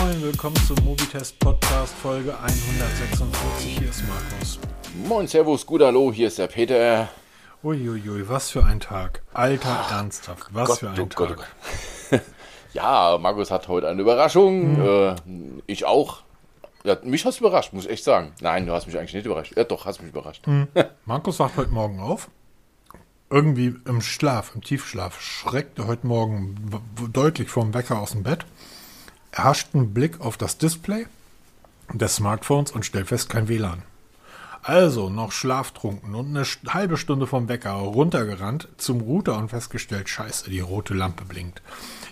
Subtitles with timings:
[0.00, 3.78] moin, willkommen zum Mobitest Podcast Folge 146.
[3.78, 4.58] Hier ist Markus.
[5.06, 7.08] Moin, Servus, gut, hallo, hier ist der Peter.
[7.62, 9.22] Uiuiui, was für ein Tag.
[9.32, 11.16] Alter, ernsthaft, was Gott, für ein oh Tag.
[11.16, 12.20] Gott, oh Gott.
[12.72, 14.80] ja, Markus hat heute eine Überraschung.
[14.80, 15.16] Äh,
[15.66, 16.22] ich auch.
[16.84, 18.32] Ja, mich hast du überrascht, muss ich echt sagen.
[18.40, 19.56] Nein, du hast mich eigentlich nicht überrascht.
[19.56, 20.44] Ja, doch, hast mich überrascht.
[21.06, 22.28] Markus wacht heute Morgen auf.
[23.30, 26.56] Irgendwie im Schlaf, im Tiefschlaf, schreckte heute Morgen
[27.12, 28.46] deutlich vom Wecker aus dem Bett.
[29.38, 31.06] Er hascht einen Blick auf das Display
[31.92, 33.84] des Smartphones und stellt fest, kein WLAN.
[34.64, 40.50] Also noch schlaftrunken und eine halbe Stunde vom Wecker runtergerannt zum Router und festgestellt, scheiße,
[40.50, 41.62] die rote Lampe blinkt.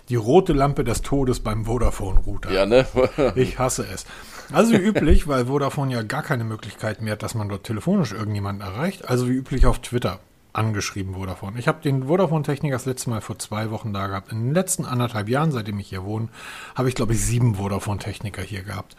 [0.09, 2.53] Die rote Lampe des Todes beim Vodafone-Router.
[2.53, 2.87] Ja, ne?
[3.35, 4.07] Ich hasse es.
[4.53, 8.13] Also wie üblich, weil Vodafone ja gar keine Möglichkeit mehr hat, dass man dort telefonisch
[8.13, 9.11] irgendjemanden erreicht.
[9.11, 10.21] Also wie üblich auf Twitter
[10.57, 11.59] angeschrieben Vodafone.
[11.59, 14.33] Ich habe den Vodafone-Techniker das letzte Mal vor zwei Wochen da gehabt.
[14.33, 16.29] In den letzten anderthalb Jahren, seitdem ich hier wohne,
[16.75, 18.97] habe ich, glaube ich, sieben Vodafone-Techniker hier gehabt.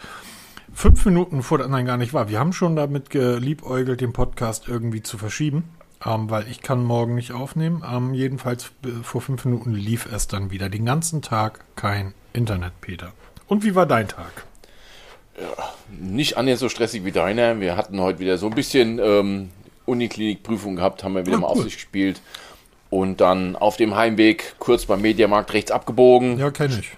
[0.73, 2.29] Fünf Minuten vor der, nein, gar nicht wahr.
[2.29, 5.63] Wir haben schon damit geliebäugelt, den Podcast irgendwie zu verschieben,
[6.05, 7.83] ähm, weil ich kann morgen nicht aufnehmen.
[7.89, 10.69] Ähm, jedenfalls äh, vor fünf Minuten lief es dann wieder.
[10.69, 13.13] Den ganzen Tag kein Internet, Peter.
[13.47, 14.45] Und wie war dein Tag?
[15.89, 17.59] Nicht annähernd so stressig wie deiner.
[17.59, 19.49] Wir hatten heute wieder so ein bisschen ähm,
[19.87, 21.57] Uniklinikprüfung gehabt, haben wir wieder Ah, mal cool.
[21.59, 22.21] auf sich gespielt.
[22.89, 26.37] Und dann auf dem Heimweg kurz beim Mediamarkt rechts abgebogen.
[26.39, 26.91] Ja, kenne ich.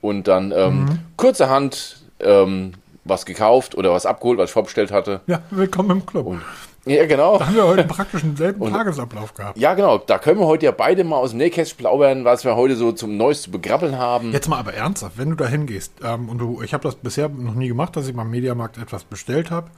[0.00, 0.98] Und dann ähm, Mhm.
[1.16, 2.72] kurzerhand ähm,
[3.04, 5.20] was gekauft oder was abgeholt, was ich vorbestellt hatte.
[5.26, 6.26] Ja, willkommen im Club.
[6.26, 6.40] Und,
[6.86, 7.38] ja, genau.
[7.38, 9.58] Da haben wir heute praktisch denselben Tagesablauf gehabt.
[9.58, 9.98] Ja, genau.
[9.98, 12.92] Da können wir heute ja beide mal aus dem Nähkästchen plaudern, was wir heute so
[12.92, 14.32] zum Neues zu begrabbeln haben.
[14.32, 17.28] Jetzt mal aber ernsthaft, wenn du da hingehst ähm, und du, ich habe das bisher
[17.28, 19.68] noch nie gemacht, dass ich beim Mediamarkt etwas bestellt habe,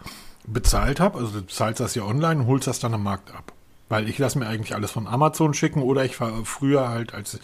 [0.53, 3.53] bezahlt habe, also du zahlst das ja online und holst das dann am Markt ab.
[3.89, 7.39] Weil ich lasse mir eigentlich alles von Amazon schicken oder ich fahre früher halt, als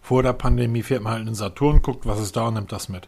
[0.00, 2.72] vor der Pandemie, fährt man halt in den Saturn, guckt, was ist da und nimmt
[2.72, 3.06] das mit.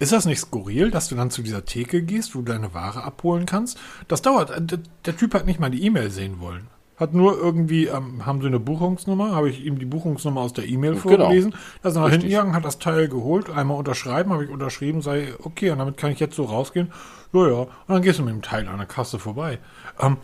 [0.00, 3.04] Ist das nicht skurril, dass du dann zu dieser Theke gehst, wo du deine Ware
[3.04, 3.78] abholen kannst?
[4.08, 4.50] Das dauert.
[4.50, 6.66] äh, Der, Typ hat nicht mal die E-Mail sehen wollen.
[6.96, 10.66] Hat nur irgendwie, ähm, haben sie eine Buchungsnummer, habe ich ihm die Buchungsnummer aus der
[10.66, 11.54] E-Mail vorgelesen.
[11.82, 15.02] Da ist er nach hinten gegangen, hat das Teil geholt, einmal unterschreiben, habe ich unterschrieben,
[15.02, 16.92] sei okay, und damit kann ich jetzt so rausgehen.
[17.34, 17.54] Ja, ja.
[17.54, 19.58] Und dann gehst du mit dem Teil an der Kasse vorbei.
[20.00, 20.16] Ähm,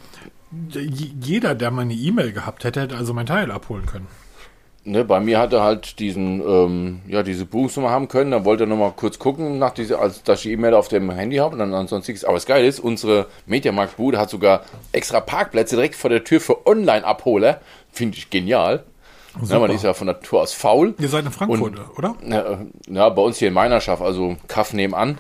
[0.71, 4.07] jeder, der meine E-Mail gehabt hätte, hätte also mein Teil abholen können.
[4.83, 8.31] Ne, bei mir hat er halt diesen, ähm, ja, diese Buchungsnummer haben können.
[8.31, 11.11] Dann wollte er nochmal kurz gucken, nach dieser, als dass ich die E-Mail auf dem
[11.11, 11.53] Handy habe.
[11.53, 12.25] Und dann ansonsten nichts.
[12.25, 16.67] Aber das Geile ist, unsere Mediamarkt-Bude hat sogar extra Parkplätze direkt vor der Tür für
[16.67, 17.61] Online-Abholer.
[17.93, 18.85] Finde ich genial.
[19.41, 20.95] Ne, man ist ja von Natur aus faul.
[20.99, 22.17] Ihr seid in Frankfurt, oder?
[22.27, 25.19] Ja, äh, bei uns hier in Meinerschaft, also Kaff nebenan,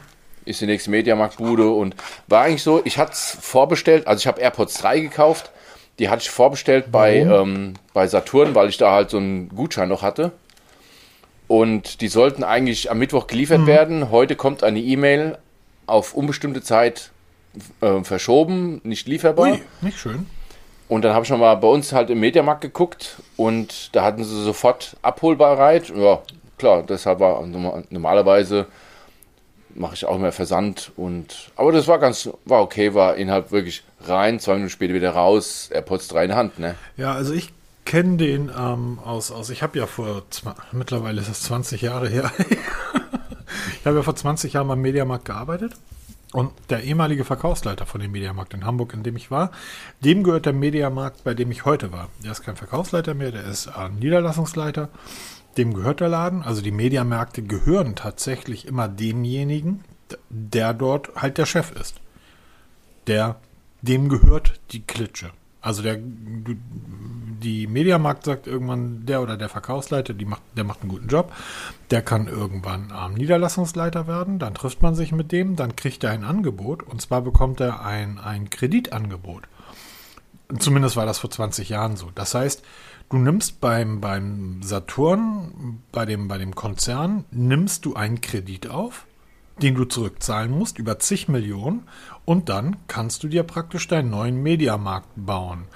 [0.50, 1.94] ist die nächste Mediamarktbude und
[2.28, 5.50] war eigentlich so, ich hatte es vorbestellt, also ich habe AirPods 3 gekauft,
[5.98, 9.88] die hatte ich vorbestellt bei, ähm, bei Saturn, weil ich da halt so einen Gutschein
[9.88, 10.32] noch hatte.
[11.48, 13.28] Und die sollten eigentlich am Mittwoch Mhm.
[13.28, 14.10] geliefert werden.
[14.10, 15.36] Heute kommt eine E-Mail
[15.86, 17.10] auf unbestimmte Zeit
[17.80, 19.50] äh, verschoben, nicht lieferbar.
[19.52, 20.26] Ui, nicht schön.
[20.88, 24.42] Und dann habe ich nochmal bei uns halt im Mediamarkt geguckt und da hatten sie
[24.44, 25.88] sofort abholbereit.
[25.94, 26.20] Ja,
[26.58, 28.66] klar, deshalb war norma- normalerweise
[29.74, 33.82] mache ich auch immer Versand und aber das war ganz war okay, war innerhalb wirklich
[34.06, 36.74] rein, zwei Minuten später wieder raus, AirPods 3 in der Hand, ne?
[36.96, 37.52] Ja, also ich
[37.84, 40.22] kenne den ähm, aus, aus, ich habe ja vor,
[40.72, 42.30] mittlerweile ist es 20 Jahre her,
[43.80, 45.72] ich habe ja vor 20 Jahren beim Mediamarkt gearbeitet
[46.32, 49.50] und der ehemalige Verkaufsleiter von dem Mediamarkt in Hamburg, in dem ich war,
[50.04, 52.08] dem gehört der Mediamarkt, bei dem ich heute war.
[52.22, 54.88] Der ist kein Verkaufsleiter mehr, der ist äh, Niederlassungsleiter.
[55.60, 56.42] Dem gehört der Laden.
[56.42, 59.84] Also die Mediamärkte gehören tatsächlich immer demjenigen,
[60.30, 62.00] der dort halt der Chef ist.
[63.06, 63.36] Der,
[63.82, 65.32] dem gehört die Klitsche.
[65.60, 70.88] Also der, die Mediamarkt sagt irgendwann, der oder der Verkaufsleiter, die macht, der macht einen
[70.88, 71.30] guten Job.
[71.90, 74.38] Der kann irgendwann ähm, Niederlassungsleiter werden.
[74.38, 76.82] Dann trifft man sich mit dem, dann kriegt er ein Angebot.
[76.82, 79.42] Und zwar bekommt er ein, ein Kreditangebot.
[80.58, 82.10] Zumindest war das vor 20 Jahren so.
[82.14, 82.62] Das heißt,
[83.10, 89.06] du nimmst beim, beim Saturn, bei dem, bei dem Konzern, nimmst du einen Kredit auf,
[89.62, 91.82] den du zurückzahlen musst über zig Millionen
[92.24, 95.66] und dann kannst du dir praktisch deinen neuen Mediamarkt bauen.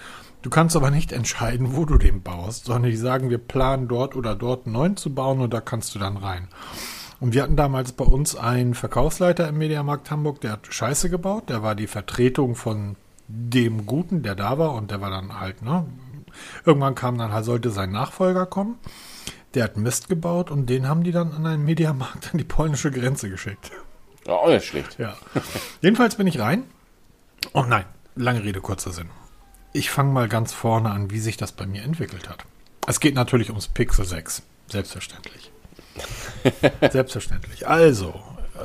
[0.42, 4.14] Du kannst aber nicht entscheiden, wo du den baust, sondern die sagen, wir planen dort
[4.14, 6.48] oder dort einen neuen zu bauen und da kannst du dann rein.
[7.20, 11.48] Und wir hatten damals bei uns einen Verkaufsleiter im Mediamarkt Hamburg, der hat Scheiße gebaut,
[11.48, 12.96] der war die Vertretung von
[13.28, 15.86] dem Guten, der da war und der war dann halt, ne?
[16.64, 18.78] Irgendwann kam dann halt, sollte sein Nachfolger kommen.
[19.54, 22.90] Der hat Mist gebaut und den haben die dann an einen Mediamarkt an die polnische
[22.90, 23.70] Grenze geschickt.
[24.26, 24.98] Ja, auch nicht schlecht.
[24.98, 25.16] Ja.
[25.80, 26.64] Jedenfalls bin ich rein.
[27.52, 27.84] Oh nein,
[28.16, 29.10] lange Rede, kurzer Sinn.
[29.72, 32.44] Ich fange mal ganz vorne an, wie sich das bei mir entwickelt hat.
[32.86, 34.42] Es geht natürlich ums Pixel 6.
[34.68, 35.52] Selbstverständlich.
[36.90, 37.68] Selbstverständlich.
[37.68, 38.14] Also,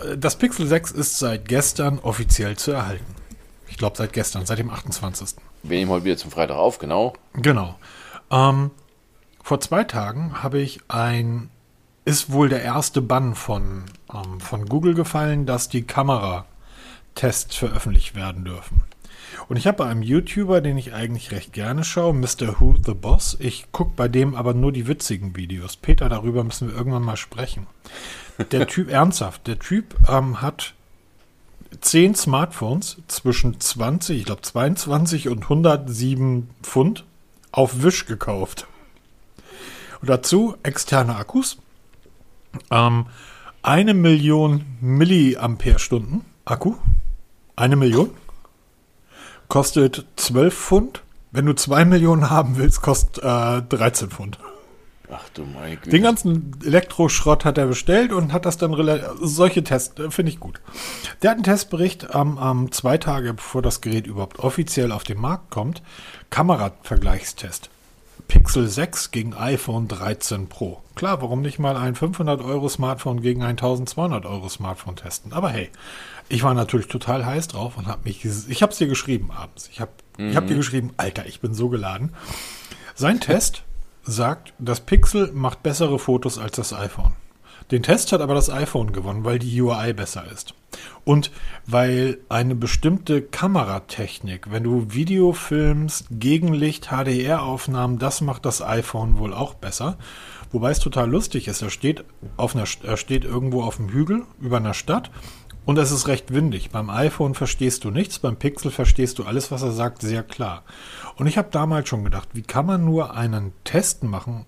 [0.06, 3.16] Äh, Das Pixel 6 ist seit gestern offiziell zu erhalten.
[3.80, 5.38] Ich glaube seit gestern, seit dem 28.
[5.64, 7.14] Wir nehmen heute wieder zum Freitag auf, genau.
[7.32, 7.80] Genau.
[8.30, 8.72] Ähm,
[9.42, 11.50] vor zwei Tagen habe ich ein,
[12.04, 18.44] ist wohl der erste Bann von, ähm, von Google gefallen, dass die Kameratests veröffentlicht werden
[18.44, 18.82] dürfen.
[19.48, 22.60] Und ich habe bei einem YouTuber, den ich eigentlich recht gerne schaue, Mr.
[22.60, 23.38] Who the Boss.
[23.40, 25.78] Ich gucke bei dem aber nur die witzigen Videos.
[25.78, 27.66] Peter, darüber müssen wir irgendwann mal sprechen.
[28.52, 30.74] Der Typ, ernsthaft, der Typ ähm, hat
[31.82, 37.06] zehn Smartphones zwischen 20, ich glaube 22 und 107 Pfund
[37.52, 38.68] auf Wisch gekauft.
[40.02, 41.58] Und dazu externe Akkus,
[42.72, 43.08] ähm,
[43.62, 46.76] eine Million Milliampere-Stunden Akku,
[47.56, 48.10] eine Million,
[49.48, 51.04] kostet 12 Pfund.
[51.32, 54.40] Wenn du 2 Millionen haben willst, kostet äh, 13 Pfund.
[55.12, 55.90] Ach du meine Güte.
[55.90, 60.32] Den ganzen Elektroschrott hat er bestellt und hat das dann rela- solche Tests, äh, finde
[60.32, 60.62] ich gut.
[61.24, 65.20] Der hat einen Testbericht am am zwei Tage bevor das Gerät überhaupt offiziell auf den
[65.20, 65.82] Markt kommt.
[66.30, 67.70] Kameravergleichstest.
[68.28, 70.84] Pixel 6 gegen iPhone 13 Pro.
[70.94, 75.34] Klar, warum nicht mal ein 500 Euro Smartphone gegen ein 1200 Euro Smartphone testen?
[75.34, 75.70] Aber hey,
[76.28, 79.68] ich war natürlich total heiß drauf und habe mich, ich habe es dir geschrieben abends.
[79.72, 82.14] Ich habe ich hab dir geschrieben, Alter, ich bin so geladen.
[82.94, 83.64] Sein Test
[84.10, 87.14] sagt, das Pixel macht bessere Fotos als das iPhone.
[87.72, 90.56] Den Test hat aber das iPhone gewonnen, weil die UI besser ist.
[91.04, 91.32] Und
[91.68, 99.34] weil eine bestimmte Kameratechnik, wenn du Video filmst, Gegenlicht, HDR-Aufnahmen, das macht das iPhone wohl
[99.34, 99.98] auch besser.
[100.52, 101.62] Wobei es total lustig ist.
[101.62, 102.06] Er steht,
[102.38, 105.12] auf einer, er steht irgendwo auf dem Hügel über einer Stadt
[105.66, 106.72] und es ist recht windig.
[106.72, 110.64] Beim iPhone verstehst du nichts, beim Pixel verstehst du alles, was er sagt, sehr klar.
[111.20, 114.46] Und ich habe damals schon gedacht, wie kann man nur einen Test machen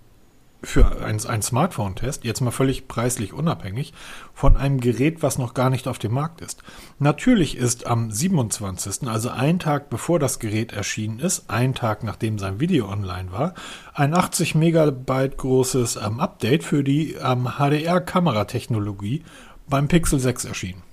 [0.63, 3.93] für einen, einen Smartphone-Test, jetzt mal völlig preislich unabhängig,
[4.33, 6.63] von einem Gerät, was noch gar nicht auf dem Markt ist.
[6.97, 12.39] Natürlich ist am 27., also ein Tag bevor das Gerät erschienen ist, ein Tag nachdem
[12.39, 13.53] sein Video online war,
[13.93, 19.23] ein 80 Megabyte großes ähm, Update für die ähm, HDR-Kameratechnologie
[19.67, 20.83] beim Pixel 6 erschienen.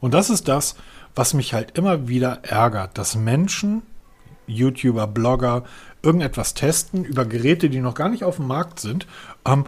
[0.00, 0.74] Und das ist das,
[1.14, 3.82] was mich halt immer wieder ärgert, dass Menschen,
[4.50, 5.64] YouTuber, Blogger,
[6.02, 9.06] irgendetwas testen über Geräte, die noch gar nicht auf dem Markt sind.
[9.46, 9.66] Ähm,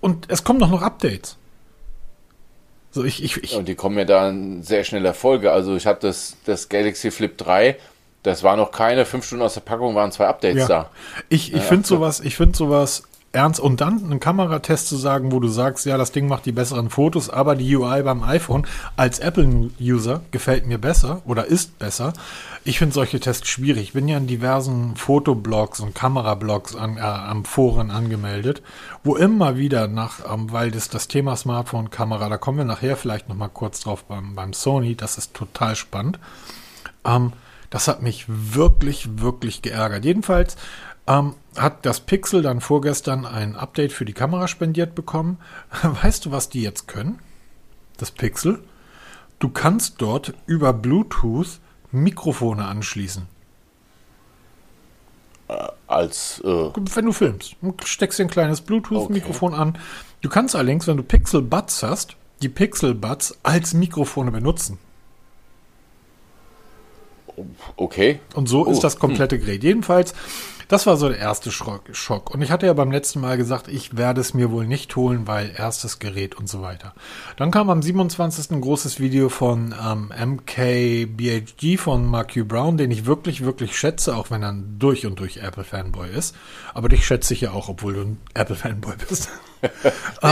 [0.00, 1.36] und es kommen doch noch Updates.
[2.90, 5.50] So, ich, ich, ich, Und die kommen ja da in sehr schneller Folge.
[5.52, 7.76] Also ich habe das, das Galaxy Flip 3,
[8.22, 10.68] das war noch keine fünf Stunden aus der Packung, waren zwei Updates ja.
[10.68, 10.90] da.
[11.28, 15.40] ich, ich finde sowas, ich finde sowas ernst und dann einen Kameratest zu sagen, wo
[15.40, 19.18] du sagst, ja, das Ding macht die besseren Fotos, aber die UI beim iPhone als
[19.18, 22.12] Apple-User gefällt mir besser oder ist besser.
[22.64, 23.82] Ich finde solche Tests schwierig.
[23.82, 28.62] Ich bin ja in diversen Fotoblogs und Kamerablogs an, äh, am Foren angemeldet,
[29.02, 33.28] wo immer wieder nach, ähm, weil das das Thema Smartphone-Kamera, da kommen wir nachher vielleicht
[33.28, 36.18] noch mal kurz drauf beim, beim Sony, das ist total spannend.
[37.04, 37.32] Ähm,
[37.70, 40.04] das hat mich wirklich, wirklich geärgert.
[40.04, 40.56] Jedenfalls
[41.06, 45.38] ähm, hat das Pixel dann vorgestern ein Update für die Kamera spendiert bekommen.
[45.82, 47.18] Weißt du, was die jetzt können?
[47.96, 48.62] Das Pixel?
[49.38, 51.58] Du kannst dort über Bluetooth
[51.90, 53.26] Mikrofone anschließen.
[55.86, 59.76] Als äh, Wenn du filmst, steckst dir ein kleines Bluetooth-Mikrofon an.
[60.22, 64.78] Du kannst allerdings, wenn du Pixel Buds hast, die Pixel Buds als Mikrofone benutzen.
[67.76, 68.20] okay.
[68.34, 69.62] Und so Oh, ist das komplette Gerät.
[69.62, 70.14] Jedenfalls,
[70.68, 72.30] das war so der erste Schock.
[72.30, 75.26] Und ich hatte ja beim letzten Mal gesagt, ich werde es mir wohl nicht holen,
[75.26, 76.94] weil erstes Gerät und so weiter.
[77.36, 78.50] Dann kam am 27.
[78.50, 84.16] ein großes Video von ähm, MKBHD von Mark Hugh Brown, den ich wirklich, wirklich schätze,
[84.16, 86.34] auch wenn er durch und durch Apple-Fanboy ist.
[86.74, 89.28] Aber dich schätze ich ja auch, obwohl du ein Apple-Fanboy bist.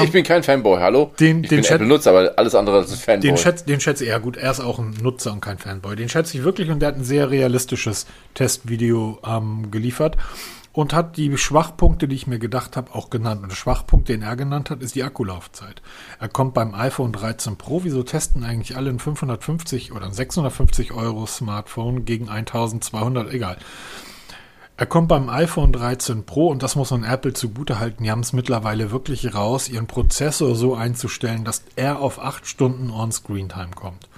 [0.03, 1.13] Ich bin kein Fanboy, hallo?
[1.21, 3.29] den- ich den bin Chat- Apple-Nutzer, aber alles andere als ein Fanboy.
[3.31, 5.97] Den, schätz, den schätze ich, ja gut, er ist auch ein Nutzer und kein Fanboy.
[5.97, 10.17] Den schätze ich wirklich und der hat ein sehr realistisches Testvideo ähm, geliefert
[10.73, 13.43] und hat die Schwachpunkte, die ich mir gedacht habe, auch genannt.
[13.43, 15.83] Und der Schwachpunkt, den er genannt hat, ist die Akkulaufzeit.
[16.21, 17.83] Er kommt beim iPhone 13 Pro.
[17.85, 23.33] Wieso testen eigentlich alle ein 550 oder ein 650 Euro Smartphone gegen 1200?
[23.33, 23.57] Egal.
[24.81, 28.03] Er kommt beim iPhone 13 Pro und das muss man Apple zugutehalten.
[28.03, 32.91] Die haben es mittlerweile wirklich raus, ihren Prozessor so einzustellen, dass er auf 8 Stunden
[32.91, 34.09] On-Screen-Time kommt.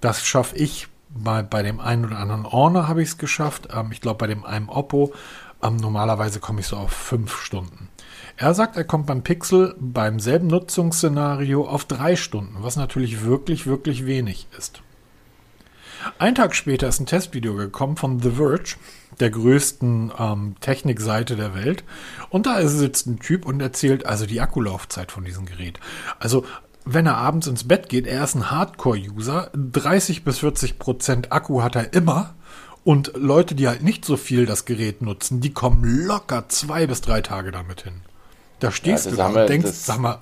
[0.00, 3.70] Das schaffe ich bei, bei dem einen oder anderen Honor habe ich es geschafft.
[3.74, 5.12] Ähm, ich glaube, bei dem einen Oppo
[5.60, 7.88] ähm, normalerweise komme ich so auf 5 Stunden.
[8.36, 13.66] Er sagt, er kommt beim Pixel beim selben Nutzungsszenario auf 3 Stunden, was natürlich wirklich,
[13.66, 14.82] wirklich wenig ist.
[16.18, 18.76] Ein Tag später ist ein Testvideo gekommen von The Verge,
[19.20, 21.84] der größten ähm, Technikseite der Welt.
[22.30, 25.80] Und da sitzt ein Typ und erzählt also die Akkulaufzeit von diesem Gerät.
[26.18, 26.44] Also
[26.84, 31.62] wenn er abends ins Bett geht, er ist ein Hardcore-User, 30 bis 40 Prozent Akku
[31.62, 32.34] hat er immer.
[32.84, 37.00] Und Leute, die halt nicht so viel das Gerät nutzen, die kommen locker zwei bis
[37.00, 38.00] drei Tage damit hin.
[38.58, 40.20] Da stehst das du da und denkst, sag mal,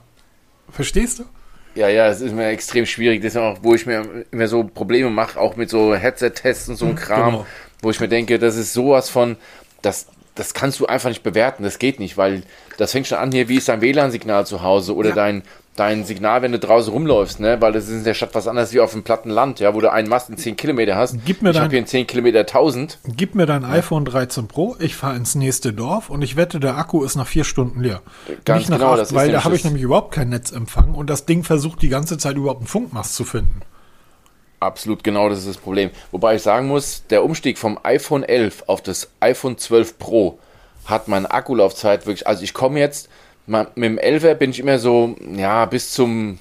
[0.70, 1.24] verstehst du?
[1.74, 3.22] Ja, ja, es ist mir extrem schwierig.
[3.22, 6.76] Das ist auch, wo ich mir immer so Probleme mache, auch mit so Headset-Tests und
[6.76, 7.46] so ein Kram, genau.
[7.82, 9.36] wo ich mir denke, das ist sowas von,
[9.82, 11.62] das, das kannst du einfach nicht bewerten.
[11.62, 12.42] Das geht nicht, weil
[12.76, 15.14] das fängt schon an hier, wie ist dein WLAN-Signal zu Hause oder Ja.
[15.14, 15.42] dein,
[15.80, 17.60] dein Signal, wenn du draußen rumläufst, ne?
[17.60, 19.80] Weil das ist in der Stadt was anderes wie auf dem platten Land, ja, wo
[19.80, 21.16] du einen Mast in 10 Kilometer hast.
[21.24, 22.98] Gib mir ich habe hier in 10 Kilometer 1000.
[23.16, 26.76] Gib mir dein iPhone 13 Pro, ich fahre ins nächste Dorf und ich wette, der
[26.76, 28.02] Akku ist nach vier Stunden leer.
[28.44, 30.92] Ganz Nicht nach genau, acht, das ist weil da habe ich nämlich überhaupt keinen Netzempfang
[30.94, 33.62] und das Ding versucht die ganze Zeit überhaupt einen Funkmast zu finden.
[34.60, 35.88] Absolut genau, das ist das Problem.
[36.10, 40.38] Wobei ich sagen muss, der Umstieg vom iPhone 11 auf das iPhone 12 Pro
[40.84, 43.08] hat meine Akkulaufzeit wirklich, also ich komme jetzt,
[43.74, 46.38] mit dem 11er bin ich immer so, ja, bis zum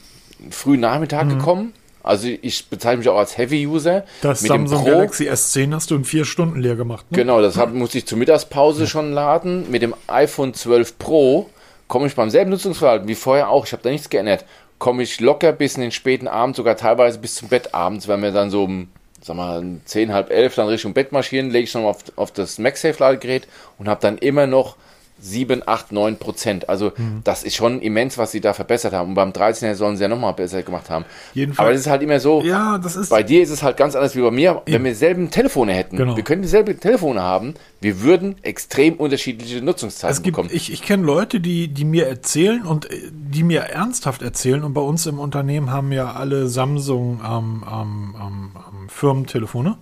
[0.50, 1.38] frühen Nachmittag Mhm.
[1.40, 1.74] gekommen.
[2.02, 4.06] Also ich bezeichne mich auch als Heavy-User.
[4.22, 7.06] Das Mit dem Samsung Pro, Galaxy S10 hast du in vier Stunden leer gemacht.
[7.12, 7.18] Ne?
[7.18, 9.70] genau, das hab, musste ich zur Mittagspause schon laden.
[9.70, 11.50] Mit dem iPhone 12 Pro
[11.88, 14.46] komme ich beim selben Nutzungsverhalten wie vorher auch, ich habe da nichts geändert,
[14.78, 18.22] komme ich locker bis in den späten Abend, sogar teilweise bis zum Bett abends, wenn
[18.22, 18.88] wir dann so um,
[19.22, 22.60] sag mal, 10, halb 11 dann Richtung Bett marschieren, lege ich nochmal auf, auf das
[22.60, 23.46] MagSafe-Ladegerät
[23.78, 24.78] und habe dann immer noch
[25.22, 26.70] 7, 8, 9 Prozent.
[26.70, 27.22] Also Mhm.
[27.24, 29.10] das ist schon immens, was sie da verbessert haben.
[29.10, 31.06] Und beim 13er sollen sie ja nochmal besser gemacht haben.
[31.34, 33.10] Jedenfalls- Aber das ist halt immer so, Ja, das ist.
[33.10, 34.62] bei dir ist es halt ganz anders wie bei mir.
[34.66, 36.16] Wenn wir dieselben Telefone hätten, Genau.
[36.16, 40.50] wir können dieselben Telefone haben, wir würden extrem unterschiedliche Nutzungszeiten es gibt, bekommen.
[40.54, 44.74] ich, ich kenne Leute, die, die mir erzählen und äh, die mir ernsthaft erzählen, und
[44.74, 49.78] bei uns im Unternehmen haben ja alle Samsung ähm, ähm, ähm, ähm, Firmentelefone,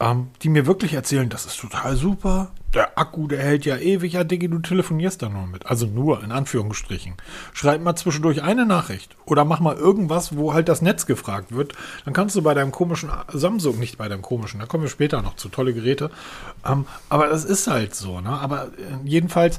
[0.00, 2.50] ähm, die mir wirklich erzählen, das ist total super.
[2.76, 4.12] Der Akku, der hält ja ewig.
[4.12, 5.64] Ja, Diggi, du telefonierst da nur mit.
[5.64, 7.14] Also nur, in Anführungsstrichen.
[7.54, 9.16] Schreib mal zwischendurch eine Nachricht.
[9.24, 11.72] Oder mach mal irgendwas, wo halt das Netz gefragt wird.
[12.04, 15.22] Dann kannst du bei deinem komischen Samsung, nicht bei deinem komischen, da kommen wir später
[15.22, 16.10] noch zu, tolle Geräte.
[16.66, 18.28] Ähm, aber das ist halt so, ne?
[18.28, 18.68] Aber äh,
[19.04, 19.58] jedenfalls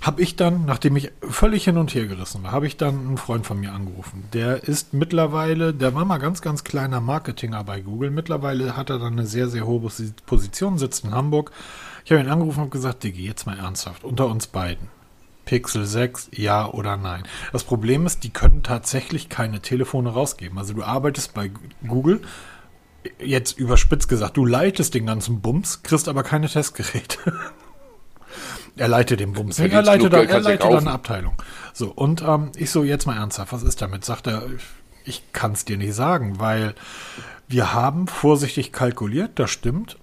[0.00, 3.18] habe ich dann, nachdem ich völlig hin und her gerissen war, habe ich dann einen
[3.18, 4.24] Freund von mir angerufen.
[4.32, 8.10] Der ist mittlerweile, der war mal ganz, ganz kleiner Marketinger bei Google.
[8.10, 11.52] Mittlerweile hat er dann eine sehr, sehr hohe Posi- Position, sitzt in Hamburg.
[12.04, 14.88] Ich habe ihn angerufen und gesagt, Diggi, jetzt mal ernsthaft, unter uns beiden.
[15.46, 17.24] Pixel 6, ja oder nein.
[17.52, 20.58] Das Problem ist, die können tatsächlich keine Telefone rausgeben.
[20.58, 21.50] Also du arbeitest bei
[21.86, 22.22] Google,
[23.18, 27.18] jetzt überspitzt gesagt, du leitest den ganzen Bums, kriegst aber keine Testgeräte.
[28.76, 29.58] er leitet den Bums.
[29.58, 31.34] Er leitet, da, er leitet da eine Abteilung.
[31.72, 34.04] So, und ähm, ich so, jetzt mal ernsthaft, was ist damit?
[34.04, 34.44] Sagt er,
[35.04, 36.74] ich kann es dir nicht sagen, weil
[37.48, 39.98] wir haben vorsichtig kalkuliert, das stimmt,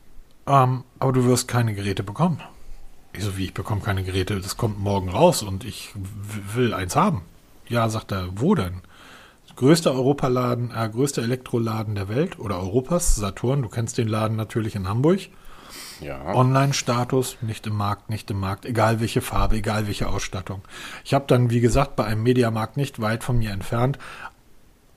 [0.47, 2.41] ähm, aber du wirst keine Geräte bekommen.
[3.13, 5.93] Ich so, wie, ich bekomme keine Geräte, das kommt morgen raus und ich
[6.53, 7.23] will eins haben.
[7.67, 8.81] Ja, sagt er, wo denn?
[9.55, 14.75] Größter Europaladen, äh, größter Elektroladen der Welt oder Europas, Saturn, du kennst den Laden natürlich
[14.75, 15.19] in Hamburg.
[15.99, 16.33] ja.
[16.33, 20.61] Online-Status, nicht im Markt, nicht im Markt, egal welche Farbe, egal welche Ausstattung.
[21.03, 23.99] Ich habe dann, wie gesagt, bei einem Mediamarkt nicht weit von mir entfernt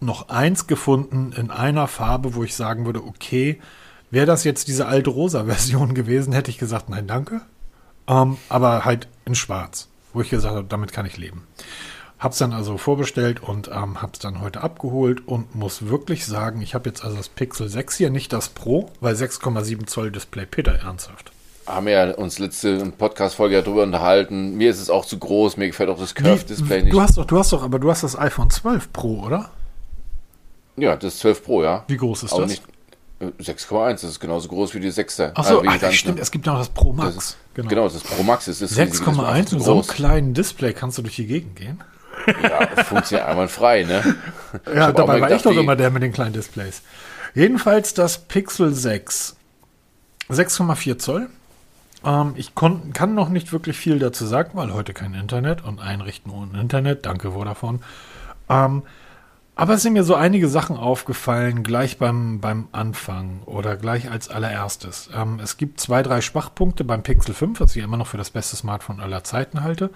[0.01, 3.61] noch eins gefunden in einer Farbe, wo ich sagen würde, okay,
[4.15, 7.43] wäre das jetzt diese alte rosa Version gewesen, hätte ich gesagt, nein, danke.
[8.07, 11.47] Ähm, aber halt in schwarz, wo ich gesagt habe, damit kann ich leben.
[12.19, 16.75] Hab's dann also vorbestellt und ähm, hab's dann heute abgeholt und muss wirklich sagen, ich
[16.75, 20.73] habe jetzt also das Pixel 6 hier, nicht das Pro, weil 6,7 Zoll Display, Peter,
[20.73, 21.33] ernsthaft.
[21.67, 24.55] haben wir ja uns letzte Podcast-Folge ja drüber unterhalten.
[24.57, 26.95] Mir ist es auch zu groß, mir gefällt auch das Curve-Display nicht.
[26.95, 29.51] Du hast doch, du hast doch, aber du hast das iPhone 12 Pro, oder?
[30.77, 31.85] ja, das 12 Pro, ja.
[31.89, 32.51] Wie groß ist Aber das?
[32.53, 32.63] nicht
[33.21, 35.33] 6,1, das ist genauso groß wie die 6er.
[35.35, 36.23] Ach so, Äh, wie ach, gesagt, stimmt, ne?
[36.23, 37.17] es gibt ja noch das Pro Das Max.
[37.17, 37.89] ist, genau.
[37.89, 40.35] das Pro Max ist, ist riesig, das ist einfach 6,1 zu mit so einem kleinen
[40.35, 41.81] Display kannst du durch die Gegend gehen.
[42.43, 44.17] Ja, funktioniert einwandfrei, ne?
[44.67, 46.83] Ich Ja, auch dabei war ich gedacht, doch die- immer der mit den kleinen Displays.
[47.35, 49.37] Jedenfalls das Pixel 6.
[50.31, 51.29] 6,4 Zoll.
[52.05, 56.31] Ähm, ich kann noch nicht wirklich viel dazu sagen, weil heute kein Internet und einrichten
[56.31, 57.07] ohne Internet.
[57.07, 57.81] Danke, Vodafone.
[58.49, 58.83] Ähm,
[59.57, 64.29] aber es sind mir so einige Sachen aufgefallen, gleich beim, beim Anfang oder gleich als
[64.29, 65.11] allererstes.
[65.15, 68.31] Ähm, es gibt zwei, drei Schwachpunkte beim Pixel 5, was ich immer noch für das
[68.31, 69.91] beste Smartphone aller Zeiten halte.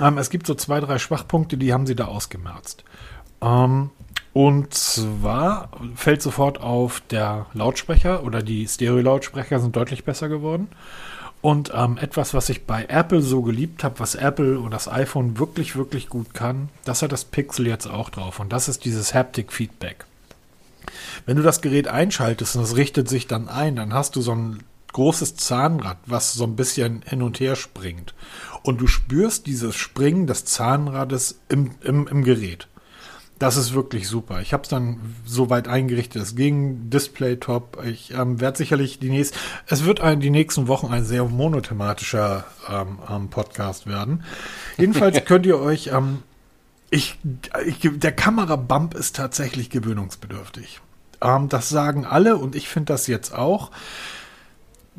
[0.00, 2.84] Ähm, es gibt so zwei, drei Schwachpunkte, die haben sie da ausgemerzt.
[3.42, 3.90] Ähm,
[4.32, 10.68] und zwar fällt sofort auf, der Lautsprecher oder die Stereo-Lautsprecher sind deutlich besser geworden.
[11.42, 15.38] Und ähm, etwas, was ich bei Apple so geliebt habe, was Apple und das iPhone
[15.38, 18.40] wirklich, wirklich gut kann, das hat das Pixel jetzt auch drauf.
[18.40, 20.04] Und das ist dieses Haptic Feedback.
[21.24, 24.32] Wenn du das Gerät einschaltest und es richtet sich dann ein, dann hast du so
[24.34, 28.14] ein großes Zahnrad, was so ein bisschen hin und her springt.
[28.62, 32.68] Und du spürst dieses Springen des Zahnrades im, im, im Gerät.
[33.40, 34.42] Das ist wirklich super.
[34.42, 36.20] Ich habe es dann so weit eingerichtet.
[36.20, 37.82] Es ging Display top.
[37.86, 39.38] Ich ähm, werde sicherlich die nächsten.
[39.66, 44.24] Es wird ein, die nächsten Wochen ein sehr monothematischer ähm, ähm, Podcast werden.
[44.76, 45.86] Jedenfalls könnt ihr euch.
[45.86, 46.22] Ähm,
[46.90, 47.18] ich,
[47.64, 50.82] ich, der Kamerabump ist tatsächlich gewöhnungsbedürftig.
[51.22, 53.70] Ähm, das sagen alle und ich finde das jetzt auch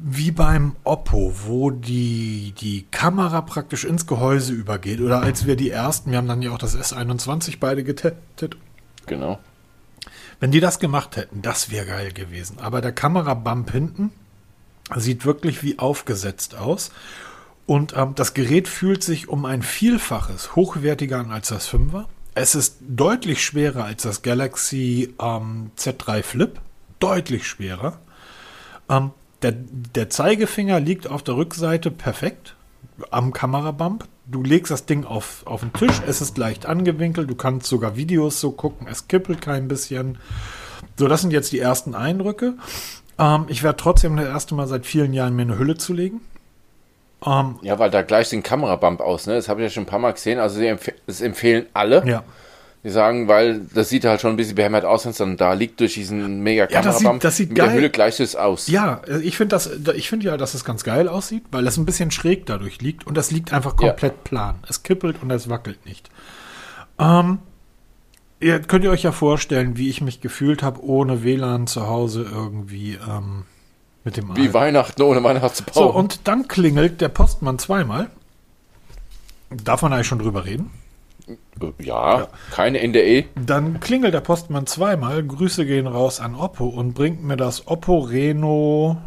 [0.04, 5.00] wie beim Oppo, wo die, die Kamera praktisch ins Gehäuse übergeht.
[5.00, 8.58] Oder als wir die ersten, wir haben dann ja auch das S21 beide getestet.
[9.06, 9.40] Genau.
[10.40, 12.58] Wenn die das gemacht hätten, das wäre geil gewesen.
[12.60, 14.12] Aber der Kamerabump hinten
[14.96, 16.92] sieht wirklich wie aufgesetzt aus.
[17.68, 22.06] Und ähm, das Gerät fühlt sich um ein Vielfaches hochwertiger an als das 5er.
[22.34, 26.60] Es ist deutlich schwerer als das Galaxy ähm, Z3 Flip.
[27.00, 28.00] Deutlich schwerer.
[28.90, 32.56] Ähm, der, der Zeigefinger liegt auf der Rückseite perfekt
[33.10, 34.06] am Kamerabump.
[34.28, 37.96] Du legst das Ding auf, auf den Tisch, es ist leicht angewinkelt, du kannst sogar
[37.96, 40.18] Videos so gucken, es kippelt kein bisschen.
[40.98, 42.54] So, das sind jetzt die ersten Eindrücke.
[43.18, 46.22] Ähm, ich werde trotzdem das erste Mal seit vielen Jahren mir eine Hülle zulegen.
[47.26, 49.36] Ähm, ja, weil da gleich den Kamerabump aus, ne?
[49.36, 50.40] Das habe ich ja schon ein paar Mal gesehen.
[50.40, 52.04] Also, empf das empfehlen alle.
[52.08, 52.24] Ja.
[52.84, 55.54] Die sagen, weil das sieht halt schon ein bisschen behämmert aus, wenn es dann da
[55.54, 58.36] liegt durch diesen mega Ja, das sieht- das sieht Mit geil- der Hülle gleicht es
[58.36, 58.68] aus.
[58.68, 61.86] Ja, ich finde das, ich finde ja, dass es ganz geil aussieht, weil es ein
[61.86, 63.90] bisschen schräg dadurch liegt und das liegt einfach Ja.
[63.90, 64.56] komplett plan.
[64.68, 66.10] Es kippelt und es wackelt nicht.
[66.98, 67.38] Ähm,
[68.40, 72.26] ihr könnt ihr euch ja vorstellen, wie ich mich gefühlt habe ohne WLAN zu Hause
[72.32, 73.44] irgendwie ähm,
[74.04, 75.74] mit dem Wie Al- Weihnachten ohne Weihnachtsbaum.
[75.76, 78.10] So, und dann klingelt der Postmann zweimal.
[79.52, 80.72] Darf man eigentlich schon drüber reden?
[81.60, 83.26] Äh, ja, keine NDE.
[83.36, 85.24] Dann klingelt der Postmann zweimal.
[85.24, 88.98] Grüße gehen raus an Oppo und bringt mir das Oppo Reno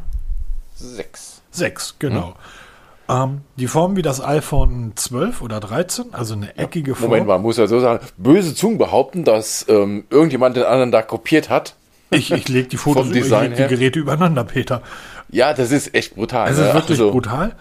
[0.76, 1.42] 6.
[1.52, 2.34] 6, genau.
[3.08, 7.10] Ähm, die Form wie das iPhone 12 oder 13, also eine eckige Form.
[7.10, 11.02] Moment mal, muss ja so sagen, böse Zungen behaupten, dass ähm, irgendjemand den anderen da
[11.02, 11.76] kopiert hat.
[12.10, 13.74] Ich, ich lege die Fotos, ich Design leg die.
[13.74, 14.82] Geräte übereinander, Peter.
[15.30, 16.50] Ja, das ist echt brutal.
[16.50, 16.68] Es ne?
[16.68, 17.54] ist wirklich Also, brutal.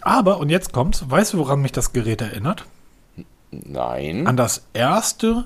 [0.00, 2.64] Aber, und jetzt kommt's, weißt du, woran mich das Gerät erinnert?
[3.50, 4.26] Nein.
[4.26, 5.44] An das erste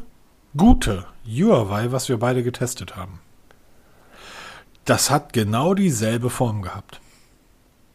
[0.57, 3.21] gute Huawei, was wir beide getestet haben.
[4.85, 7.01] Das hat genau dieselbe Form gehabt.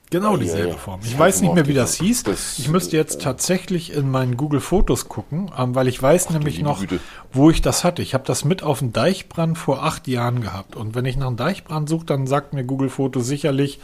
[0.09, 0.77] Genau dieselbe.
[0.77, 1.01] Form.
[1.03, 2.23] Ich Ich weiß nicht mehr, wie das hieß.
[2.23, 6.55] das- ich müsste jetzt tatsächlich in meinen Google Fotos gucken, ähm, weil ich weiß nämlich
[6.57, 7.01] liebe noch, Güte.
[7.33, 8.01] wo ich das hatte.
[8.01, 10.77] Ich habe das mit auf dem Deichbrand vor acht Jahren gehabt.
[10.77, 13.81] Und wenn ich nach einem Deichbrand suche, dann sagt mir Google Fotos sicherlich,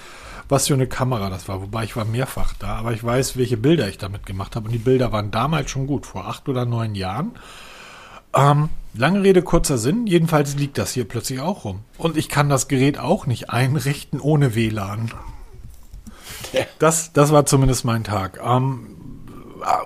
[0.53, 1.61] was für eine Kamera das war.
[1.61, 4.67] Wobei ich war mehrfach da, aber ich weiß, welche Bilder ich damit gemacht habe.
[4.67, 7.31] Und die Bilder waren damals schon gut, vor acht oder neun Jahren.
[8.35, 10.07] Ähm, lange Rede, kurzer Sinn.
[10.07, 11.79] Jedenfalls liegt das hier plötzlich auch rum.
[11.97, 15.11] Und ich kann das Gerät auch nicht einrichten ohne WLAN.
[16.77, 18.39] Das, das war zumindest mein Tag.
[18.43, 18.95] Ähm,
[19.63, 19.85] ah,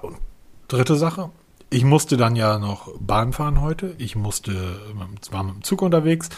[0.68, 1.30] dritte Sache.
[1.70, 3.94] Ich musste dann ja noch Bahn fahren heute.
[3.98, 4.80] Ich musste,
[5.32, 6.30] war mit dem Zug unterwegs.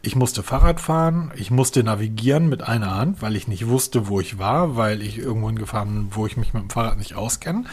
[0.00, 1.32] Ich musste Fahrrad fahren.
[1.34, 5.18] Ich musste navigieren mit einer Hand, weil ich nicht wusste, wo ich war, weil ich
[5.18, 7.64] irgendwo hingefahren bin, wo ich mich mit dem Fahrrad nicht auskenne.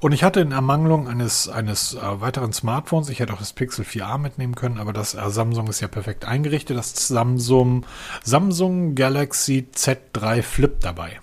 [0.00, 3.86] Und ich hatte in Ermangelung eines, eines äh, weiteren Smartphones, ich hätte auch das Pixel
[3.86, 7.86] 4a mitnehmen können, aber das äh, Samsung ist ja perfekt eingerichtet, das Samsung,
[8.22, 11.18] Samsung Galaxy Z3 Flip dabei.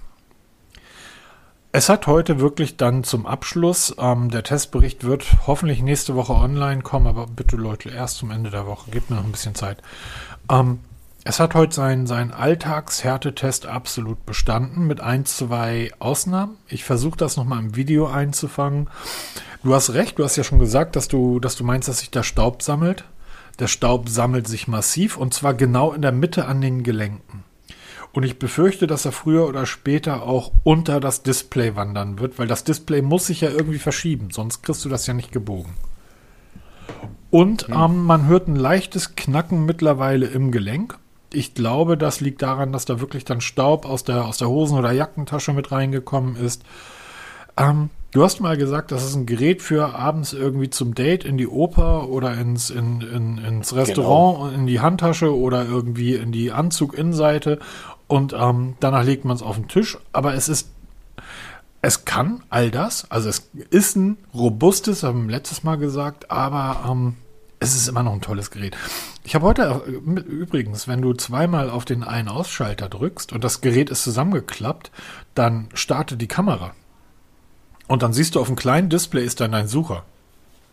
[1.78, 6.84] Es hat heute wirklich dann zum Abschluss, ähm, der Testbericht wird hoffentlich nächste Woche online
[6.84, 9.80] kommen, aber bitte Leute, erst zum Ende der Woche, gebt mir noch ein bisschen Zeit.
[10.50, 10.80] Ähm,
[11.26, 16.56] es hat heute seinen, seinen Alltagshärtetest absolut bestanden, mit ein, zwei Ausnahmen.
[16.70, 18.90] Ich versuche das nochmal im Video einzufangen.
[19.62, 22.10] Du hast recht, du hast ja schon gesagt, dass du, dass du meinst, dass sich
[22.10, 23.04] der Staub sammelt.
[23.60, 27.44] Der Staub sammelt sich massiv und zwar genau in der Mitte an den Gelenken.
[28.15, 32.47] Und ich befürchte, dass er früher oder später auch unter das Display wandern wird, weil
[32.47, 35.73] das Display muss sich ja irgendwie verschieben, sonst kriegst du das ja nicht gebogen.
[37.30, 40.97] Und ähm, man hört ein leichtes Knacken mittlerweile im Gelenk.
[41.34, 44.78] Ich glaube, das liegt daran, dass da wirklich dann Staub aus der, aus der Hosen-
[44.78, 46.63] oder Jackentasche mit reingekommen ist.
[47.58, 51.38] Ähm, du hast mal gesagt, das ist ein Gerät für abends irgendwie zum Date in
[51.38, 56.32] die Oper oder ins, in, in, ins Restaurant und in die Handtasche oder irgendwie in
[56.32, 57.60] die Anzuginnenseite
[58.08, 59.98] und ähm, danach legt man es auf den Tisch.
[60.12, 60.70] Aber es ist,
[61.82, 63.10] es kann all das.
[63.10, 67.15] Also es ist ein robustes, haben wir letztes Mal gesagt, aber ähm,
[67.60, 68.78] es ist immer noch ein tolles Gerät.
[69.24, 73.89] Ich habe heute äh, übrigens, wenn du zweimal auf den Ein-Ausschalter drückst und das Gerät
[73.89, 74.91] ist zusammengeklappt,
[75.34, 76.74] dann startet die Kamera.
[77.88, 80.04] Und dann siehst du auf dem kleinen Display ist dann dein Sucher.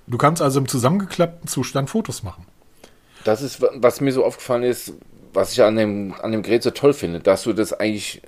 [0.07, 2.47] Du kannst also im zusammengeklappten Zustand Fotos machen.
[3.25, 4.95] Das ist, was mir so aufgefallen ist,
[5.33, 8.21] was ich an dem, an dem Gerät so toll finde, dass du das eigentlich,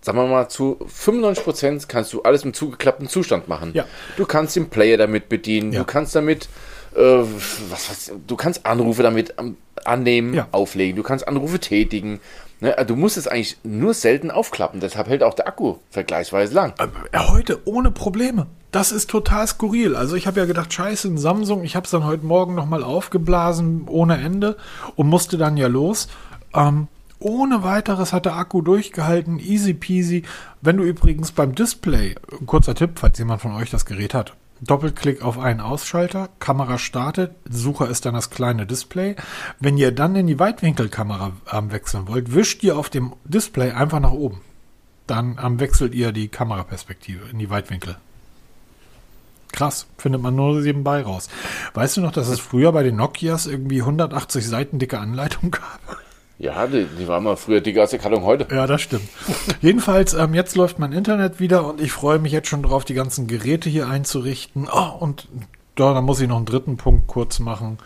[0.00, 3.72] sagen wir mal, zu 95% kannst du alles im zugeklappten Zustand machen.
[3.74, 3.84] Ja.
[4.16, 5.80] Du kannst den Player damit bedienen, Ja.
[5.80, 6.48] du kannst damit
[6.94, 9.34] äh, was, was, du kannst Anrufe damit
[9.84, 10.48] annehmen, Ja.
[10.52, 12.20] auflegen, du kannst Anrufe tätigen.
[12.60, 12.74] Ne?
[12.86, 16.74] Du musst es eigentlich nur selten aufklappen, deshalb hält auch der Akku vergleichsweise lang.
[16.78, 18.46] Äh, Heute ohne Probleme.
[18.72, 19.96] Das ist total skurril.
[19.96, 21.64] Also ich habe ja gedacht, scheiße, ein Samsung.
[21.64, 24.56] Ich habe es dann heute Morgen nochmal aufgeblasen ohne Ende
[24.96, 26.08] und musste dann ja los.
[26.54, 26.88] Ähm,
[27.18, 30.24] ohne weiteres hat der Akku durchgehalten, easy peasy.
[30.60, 32.14] Wenn du übrigens beim Display,
[32.44, 37.34] kurzer Tipp, falls jemand von euch das Gerät hat, Doppelklick auf einen Ausschalter, Kamera startet,
[37.48, 39.16] Sucher ist dann das kleine Display.
[39.60, 44.00] Wenn ihr dann in die Weitwinkelkamera ähm, wechseln wollt, wischt ihr auf dem Display einfach
[44.00, 44.40] nach oben.
[45.06, 47.96] Dann ähm, wechselt ihr die Kameraperspektive in die Weitwinkel.
[49.52, 51.28] Krass, findet man nur nebenbei raus.
[51.74, 56.05] Weißt du noch, dass es früher bei den Nokias irgendwie 180 Seiten dicke Anleitung gab?
[56.38, 58.46] Ja, die, die war mal früher dicker als die Karton heute.
[58.54, 59.08] Ja, das stimmt.
[59.62, 62.94] Jedenfalls, ähm, jetzt läuft mein Internet wieder und ich freue mich jetzt schon drauf, die
[62.94, 64.68] ganzen Geräte hier einzurichten.
[64.70, 65.28] Oh, und
[65.76, 67.78] da, da muss ich noch einen dritten Punkt kurz machen.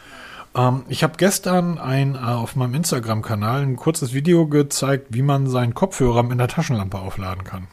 [0.57, 5.47] Ähm, ich habe gestern ein, äh, auf meinem Instagram-Kanal ein kurzes Video gezeigt, wie man
[5.47, 7.69] seinen Kopfhörer mit einer Taschenlampe aufladen kann.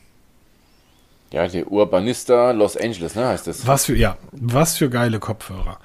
[1.31, 3.67] Ja, die Urbanista Los Angeles, ne, heißt das.
[3.67, 5.79] Was für, ja, was für geile Kopfhörer.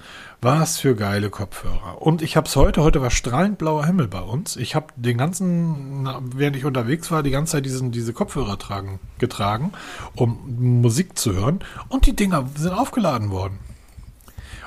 [0.45, 2.03] Was für geile Kopfhörer.
[2.03, 4.57] Und ich habe es heute, heute war strahlend blauer Himmel bei uns.
[4.57, 8.99] Ich habe den ganzen, während ich unterwegs war, die ganze Zeit diesen, diese Kopfhörer tragen,
[9.21, 9.71] getragen,
[10.17, 11.61] um Musik zu hören.
[11.89, 13.61] Und die Dinger sind aufgeladen worden.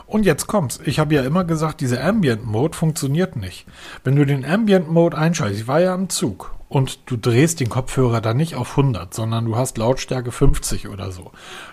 [0.08, 0.80] Und jetzt kommt's.
[0.86, 3.66] Ich habe ja immer gesagt, dieser Ambient Mode funktioniert nicht.
[4.06, 7.70] Wenn du den Ambient Mode einschaltest, ich war ja am Zug und du drehst den
[7.70, 11.32] Kopfhörer dann nicht auf 100, sondern du hast Lautstärke 50 oder so,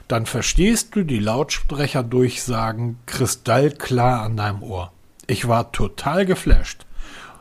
[0.08, 4.92] dann verstehst du die Lautsprecherdurchsagen kristallklar an deinem Ohr.
[5.26, 6.84] Ich war total geflasht.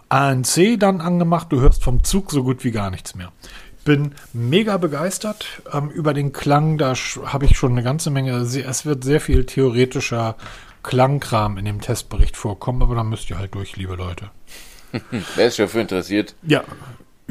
[0.09, 3.31] ANC dann angemacht, du hörst vom Zug so gut wie gar nichts mehr.
[3.83, 6.93] Bin mega begeistert ähm, über den Klang, da
[7.25, 10.35] habe ich schon eine ganze Menge, es wird sehr viel theoretischer
[10.83, 14.29] Klangkram in dem Testbericht vorkommen, aber da müsst ihr halt durch, liebe Leute.
[15.35, 16.35] Wer ist dafür interessiert?
[16.43, 16.63] Ja.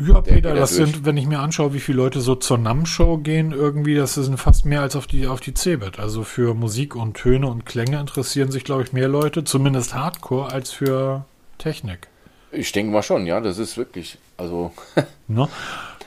[0.06, 0.90] Ja, Peter, das durch.
[0.90, 4.38] sind, wenn ich mir anschaue, wie viele Leute so zur NAM-Show gehen, irgendwie, das sind
[4.38, 5.98] fast mehr als auf die, auf die Cebit.
[5.98, 10.52] Also für Musik und Töne und Klänge interessieren sich, glaube ich, mehr Leute, zumindest Hardcore,
[10.52, 11.24] als für
[11.58, 12.08] Technik.
[12.52, 14.72] Ich denke mal schon, ja, das ist wirklich, also,
[15.28, 15.48] Ne?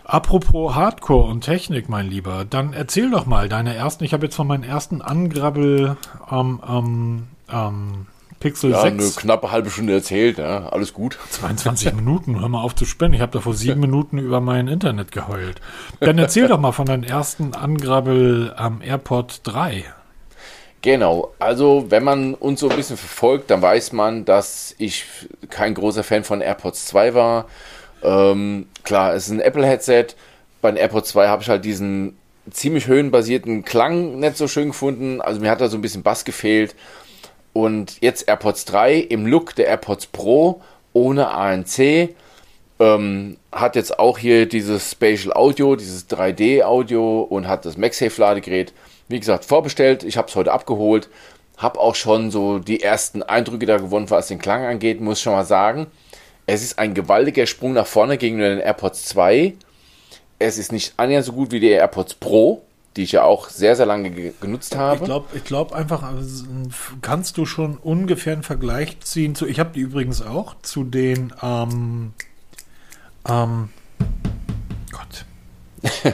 [0.04, 4.36] Apropos Hardcore und Technik, mein Lieber, dann erzähl doch mal deine ersten, ich habe jetzt
[4.36, 5.96] von meinen ersten Angrabbel
[6.30, 8.08] ähm, ähm, ähm,
[8.44, 11.18] Pixel ja, eine 6, knappe halbe Stunde erzählt, ja, alles gut.
[11.30, 14.68] 22 Minuten, hör mal auf zu spinnen, ich habe da vor sieben Minuten über mein
[14.68, 15.62] Internet geheult.
[16.02, 19.86] Dann erzähl doch mal von deinen ersten Angrabbel am AirPod 3.
[20.82, 25.06] Genau, also wenn man uns so ein bisschen verfolgt, dann weiß man, dass ich
[25.50, 27.46] kein großer Fan von AirPods 2 war.
[28.04, 30.08] Ähm, klar, es ist ein Apple-Headset.
[30.62, 32.18] Bei den AirPods 2 habe ich halt diesen
[32.52, 35.22] ziemlich höhenbasierten Klang nicht so schön gefunden.
[35.22, 36.76] Also mir hat da so ein bisschen Bass gefehlt.
[37.54, 40.62] Und jetzt AirPods 3 im Look der AirPods Pro
[40.92, 42.10] ohne ANC.
[42.80, 48.74] Ähm, hat jetzt auch hier dieses Spatial Audio, dieses 3D-Audio und hat das MagSafe-Ladegerät.
[49.08, 50.04] Wie gesagt, vorbestellt.
[50.04, 51.10] Ich habe es heute abgeholt.
[51.58, 55.02] Habe auch schon so die ersten Eindrücke da gewonnen, was den Klang angeht.
[55.02, 55.88] Muss schon mal sagen,
[56.48, 59.54] es ist ein gewaltiger Sprung nach vorne gegenüber den AirPods 2.
[60.40, 62.64] Es ist nicht annähernd so gut wie die AirPods Pro,
[62.96, 64.98] die ich ja auch sehr, sehr lange ge genutzt habe.
[64.98, 66.46] Ich glaube ich glaub einfach, also,
[67.02, 71.34] kannst du schon ungefähr einen Vergleich ziehen zu, ich habe die übrigens auch, zu den,
[71.42, 72.14] ähm,
[73.28, 73.70] ähm,
[74.92, 75.26] Gott.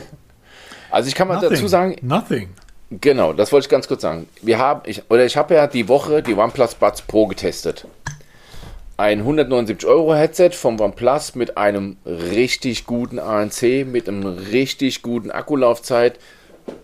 [0.91, 2.49] also ich kann mal dazu sagen, Nothing.
[2.91, 4.27] Genau, das wollte ich ganz kurz sagen.
[4.41, 7.85] Wir haben, ich, oder ich habe ja die Woche die OnePlus Buds Pro getestet.
[8.97, 15.29] Ein 179 Euro Headset vom OnePlus mit einem richtig guten ANC, mit einem richtig guten
[15.29, 16.19] Akkulaufzeit.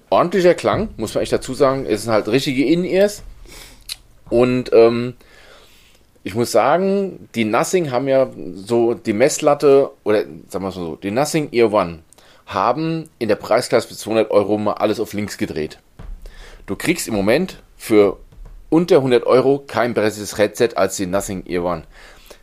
[0.09, 1.85] Ordentlicher Klang, muss man echt dazu sagen.
[1.85, 3.23] Es sind halt richtige In-Ears.
[4.29, 5.15] Und ähm,
[6.23, 10.85] ich muss sagen, die Nothing haben ja so die Messlatte, oder sagen wir es mal
[10.85, 11.99] so, die Nothing Ear One
[12.47, 15.79] haben in der Preisklasse für 200 Euro mal alles auf links gedreht.
[16.65, 18.17] Du kriegst im Moment für
[18.69, 21.83] unter 100 Euro kein besseres Headset als die Nothing Ear One.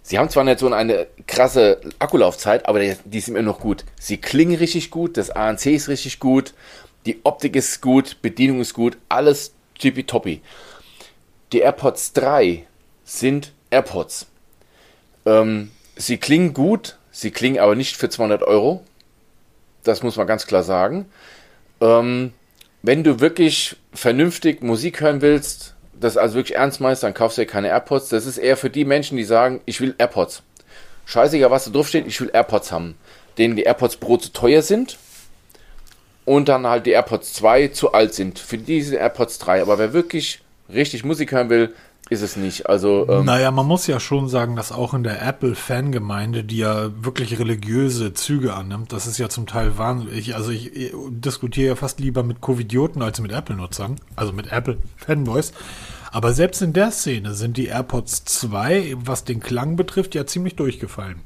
[0.05, 3.85] Sie haben zwar nicht so eine krasse Akkulaufzeit, aber die sind immer noch gut.
[4.01, 6.55] Sie klingen richtig gut, das ANC ist richtig gut,
[7.07, 10.41] die Optik ist gut, Bedienung ist gut, alles tippitoppi.
[11.53, 12.67] Die AirPods 3
[13.05, 14.27] sind AirPods.
[15.27, 18.83] Ähm, sie klingen gut, sie klingen aber nicht für 200 Euro.
[19.85, 21.07] Das muss man ganz klar sagen.
[21.81, 22.33] Ähm,
[22.83, 27.43] wenn du wirklich vernünftig Musik hören willst, das also wirklich ernst meinst, dann kaufst du
[27.43, 28.09] dir keine AirPods.
[28.09, 30.43] Das ist eher für die Menschen, die sagen, ich will AirPods.
[31.05, 32.97] Scheißegal, was da drauf steht, ich will AirPods haben.
[33.39, 34.99] Denen die AirPods Pro zu teuer sind
[36.25, 38.39] und dann halt die AirPods 2 zu alt sind.
[38.39, 39.63] Für diese AirPods 3.
[39.63, 40.41] Aber wer wirklich
[40.73, 41.75] richtig Musik hören will,
[42.11, 42.69] ist es nicht.
[42.69, 46.91] Also ähm, Naja, man muss ja schon sagen, dass auch in der Apple-Fangemeinde, die ja
[47.03, 50.35] wirklich religiöse Züge annimmt, das ist ja zum Teil wahnsinnig.
[50.35, 55.53] Also ich, ich diskutiere ja fast lieber mit Covidioten als mit Apple-Nutzern, also mit Apple-Fanboys.
[56.11, 60.57] Aber selbst in der Szene sind die AirPods 2, was den Klang betrifft, ja ziemlich
[60.57, 61.23] durchgefallen.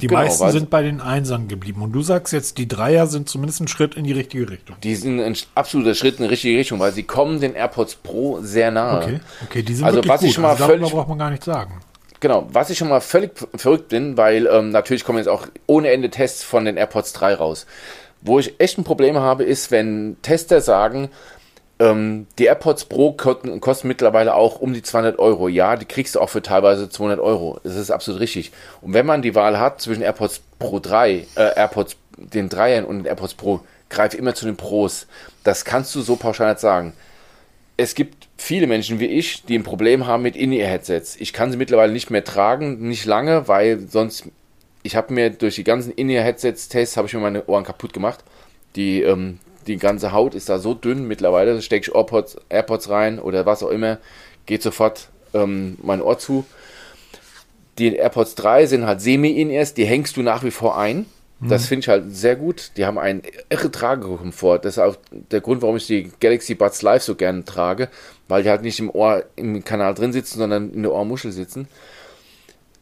[0.00, 1.82] Die Genau, meisten sind bei den Einsern geblieben.
[1.82, 4.76] Und du sagst jetzt, die Dreier sind zumindest ein Schritt in die richtige Richtung.
[4.82, 8.40] die sind ein absoluter Schritt in die richtige Richtung, weil sie kommen den AirPods Pro
[8.42, 9.02] sehr nahe.
[9.04, 10.34] Okay, okay, die sind Also wirklich was ich gut.
[10.34, 11.80] schon mal also darüber völlig- braucht man gar nicht sagen.
[12.20, 15.90] Genau, was ich schon mal völlig verrückt bin, weil ähm, natürlich kommen jetzt auch ohne
[15.90, 17.66] Ende Tests von den AirPods 3 raus.
[18.22, 21.10] Wo ich echt ein Problem habe, ist, wenn Tester sagen,
[21.78, 25.48] ähm, die AirPods Pro kosten, kosten mittlerweile auch um die 200 Euro.
[25.48, 27.60] Ja, die kriegst du auch für teilweise 200 Euro.
[27.64, 28.52] Das ist absolut richtig.
[28.80, 31.24] Und wenn man die Wahl hat zwischen AirPods Pro 3, äh,
[31.56, 33.60] AirPods, den Dreiern und den AirPods Pro,
[33.90, 35.06] greif immer zu den Pros.
[35.42, 36.94] Das kannst du so pauschal nicht sagen
[37.76, 41.16] es gibt viele Menschen wie ich, die ein Problem haben mit In-Ear-Headsets.
[41.16, 44.24] Ich kann sie mittlerweile nicht mehr tragen, nicht lange, weil sonst,
[44.82, 48.22] ich habe mir durch die ganzen In-Ear-Headsets-Tests, habe ich mir meine Ohren kaputt gemacht.
[48.76, 53.18] Die, ähm, die ganze Haut ist da so dünn mittlerweile, stecke ich AirPods, AirPods rein
[53.18, 53.98] oder was auch immer,
[54.46, 56.44] geht sofort ähm, mein Ohr zu.
[57.78, 61.06] Die AirPods 3 sind halt Semi-In-Ears, die hängst du nach wie vor ein.
[61.40, 62.70] Das finde ich halt sehr gut.
[62.76, 64.60] Die haben einen irre Tragekomfort.
[64.60, 67.88] Das ist auch der Grund, warum ich die Galaxy Buds Live so gerne trage,
[68.28, 71.68] weil die halt nicht im Ohr, im Kanal drin sitzen, sondern in der Ohrmuschel sitzen.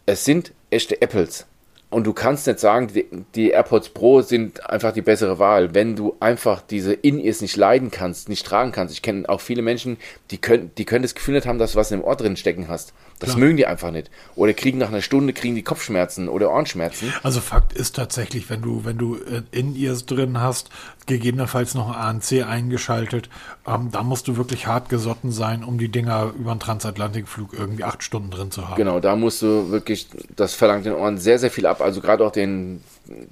[0.07, 1.47] Es sind echte Apples.
[1.93, 5.95] Und du kannst nicht sagen, die, die AirPods Pro sind einfach die bessere Wahl, wenn
[5.95, 8.95] du einfach diese In-Ears nicht leiden kannst, nicht tragen kannst.
[8.95, 9.99] Ich kenne auch viele Menschen,
[10.31, 12.69] die können, die können das Gefühl nicht haben, dass du was im Ohr drin stecken
[12.69, 12.95] hast.
[13.19, 13.41] Das Klar.
[13.41, 14.11] mögen die einfach nicht.
[14.37, 17.13] Oder kriegen nach einer Stunde kriegen die Kopfschmerzen oder Ohrenschmerzen.
[17.23, 20.71] Also Fakt ist tatsächlich, wenn du, wenn du äh, In-Ears drin hast,
[21.07, 23.29] gegebenenfalls noch ANC eingeschaltet,
[23.67, 27.85] ähm, da musst du wirklich hart gesotten sein, um die Dinger über einen Transatlantikflug irgendwie
[27.85, 28.77] acht Stunden drin zu haben.
[28.77, 31.81] Genau, da musst du wirklich, das verlangt den Ohren sehr, sehr viel ab.
[31.81, 32.83] Also gerade auch den,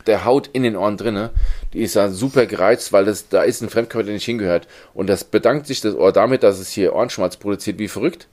[0.06, 1.30] der Haut in den Ohren drinne,
[1.72, 4.66] die ist da super gereizt, weil das, da ist ein Fremdkörper, der nicht hingehört.
[4.94, 8.28] Und das bedankt sich das Ohr damit, dass es hier Ohrenschmalz produziert wie verrückt.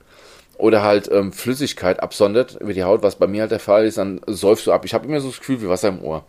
[0.57, 3.99] Oder halt ähm, Flüssigkeit absondert über die Haut, was bei mir halt der Fall ist,
[3.99, 4.85] dann säufst du ab.
[4.85, 6.25] Ich habe immer so das Gefühl wie Wasser im Ohr.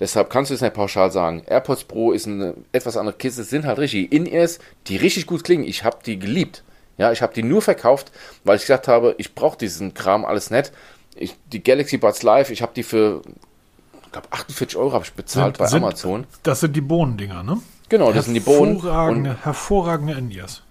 [0.00, 1.42] Deshalb kannst du es nicht pauschal sagen.
[1.46, 5.42] AirPods Pro ist eine etwas andere Kiste, es sind halt richtig In-Ears, die richtig gut
[5.42, 5.64] klingen.
[5.64, 6.62] Ich habe die geliebt.
[6.98, 8.10] Ja, ich habe die nur verkauft,
[8.44, 10.72] weil ich gesagt habe, ich brauche diesen Kram alles nicht.
[11.16, 13.22] Ich, die Galaxy Buds Live, ich habe die für,
[14.04, 16.26] ich glaube, 48 Euro habe ich bezahlt bei sind, Amazon.
[16.42, 17.60] Das sind die Bohnendinger, ne?
[17.88, 18.76] Genau, das sind die Bohnen.
[18.76, 20.62] Und, Hervorragende, hervorragende In-Ears.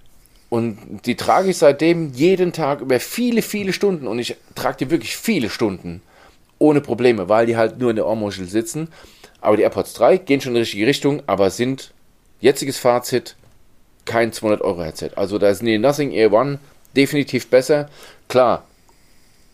[0.49, 4.07] und die trage ich seitdem jeden Tag über viele, viele Stunden.
[4.07, 6.01] Und ich trage die wirklich viele Stunden
[6.59, 8.89] ohne Probleme, weil die halt nur in der Ohrmuschel sitzen.
[9.41, 11.93] Aber die AirPods 3 gehen schon in die richtige Richtung, aber sind
[12.39, 13.35] jetziges Fazit
[14.05, 15.11] kein 200 Euro Headset.
[15.15, 16.59] Also da ist die Nothing Air One
[16.95, 17.89] definitiv besser.
[18.29, 18.63] Klar,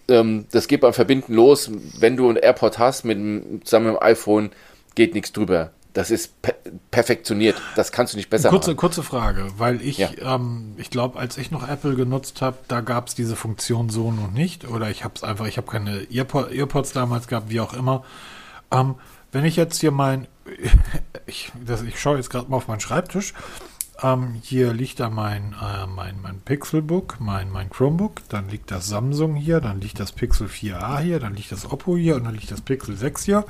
[0.07, 1.69] ähm, das geht beim Verbinden los.
[1.99, 4.51] Wenn du ein AirPod hast mit dem, zusammen mit dem iPhone,
[4.95, 5.71] geht nichts drüber.
[5.93, 6.55] Das ist per
[6.89, 7.55] perfektioniert.
[7.75, 8.77] Das kannst du nicht besser Kurze, machen.
[8.77, 10.09] kurze Frage, weil ich, Ja.
[10.35, 14.11] ähm, ich glaube, als ich noch Apple genutzt habe, da gab es diese Funktion so
[14.11, 14.67] noch nicht.
[14.67, 18.03] Oder ich habe es einfach, ich habe keine Earpo Earpods damals gehabt, wie auch immer.
[18.71, 18.95] Ähm,
[19.33, 20.27] wenn ich jetzt hier mein,
[21.25, 23.33] ich, das, ich schaue jetzt gerade mal auf meinen Schreibtisch.
[24.01, 28.87] Ähm, hier liegt da mein, äh, mein, mein Pixelbook, mein, mein Chromebook, dann liegt das
[28.87, 32.33] Samsung hier, dann liegt das Pixel 4a hier, dann liegt das Oppo hier und dann
[32.33, 33.45] liegt das Pixel 6 hier.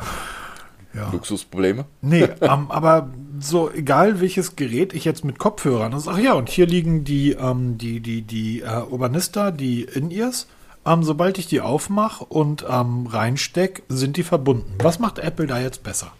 [0.93, 1.09] Ja.
[1.11, 1.85] Luxusprobleme.
[2.01, 6.49] Nee, ähm, aber so egal welches Gerät ich jetzt mit Kopfhörern, das ach ja, und
[6.49, 10.47] hier liegen die, ähm, die, die, die äh, Urbanista, die In-Ears.
[10.85, 14.75] Ähm, sobald ich die aufmache und ähm, reinsteck, sind die verbunden.
[14.79, 16.11] Was macht Apple da jetzt besser?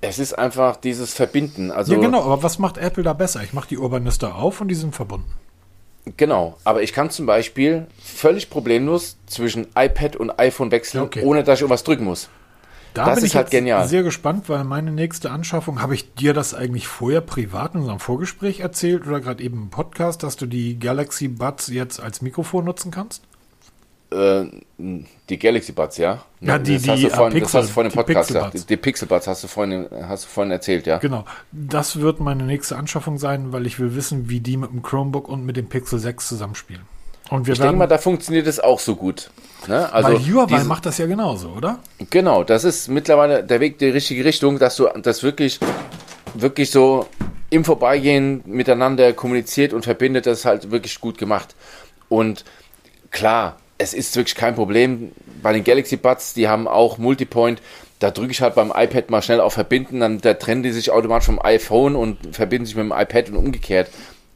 [0.00, 1.70] Es ist einfach dieses Verbinden.
[1.70, 3.42] Also ja, genau, aber was macht Apple da besser?
[3.42, 5.32] Ich mache die Urbanista auf und die sind verbunden.
[6.16, 11.22] Genau, aber ich kann zum Beispiel völlig problemlos zwischen iPad und iPhone wechseln, okay.
[11.22, 12.28] ohne dass ich irgendwas drücken muss.
[12.94, 13.88] Da Das bin ist ich halt genial.
[13.88, 18.00] sehr gespannt, weil meine nächste Anschaffung, habe ich dir das eigentlich vorher privat in unserem
[18.00, 22.64] Vorgespräch erzählt oder gerade eben im Podcast, dass du die Galaxy Buds jetzt als Mikrofon
[22.66, 23.22] nutzen kannst?
[24.10, 24.44] Äh,
[24.76, 26.22] die Galaxy Buds, ja?
[26.42, 28.26] Ja, die- das, hast die, du vorhin, äh, das hast du vorhin im die Podcast
[28.28, 28.52] Pixel gesagt.
[28.52, 28.66] Buds.
[28.66, 30.98] Die, die Pixel Buds hast du vorhin, hast du vorhin erzählt, ja?
[30.98, 31.24] Genau.
[31.50, 35.28] Das wird meine nächste Anschaffung sein, weil ich will wissen, wie die mit dem Chromebook
[35.30, 36.82] und mit dem Pixel 6 zusammenspielen.
[37.32, 39.30] Und wir Ich denke mal, da funktioniert es auch so gut.
[39.66, 39.90] Ne?
[39.90, 41.78] Also weil Huawei macht das ja genauso, oder?
[42.10, 45.58] Genau, das ist mittlerweile der Weg in die richtige Richtung, dass du das wirklich,
[46.34, 47.06] wirklich so
[47.48, 51.54] im Vorbeigehen miteinander kommuniziert und verbindet, das ist halt wirklich gut gemacht.
[52.10, 52.44] Und
[53.10, 55.12] klar, es ist wirklich kein Problem.
[55.42, 57.62] Bei den Galaxy Buds, die haben auch Multipoint.
[57.98, 60.90] Da drücke ich halt beim iPad mal schnell auf Verbinden, dann da trennen die sich
[60.90, 63.88] automatisch vom iPhone und verbinden sich mit dem iPad und umgekehrt.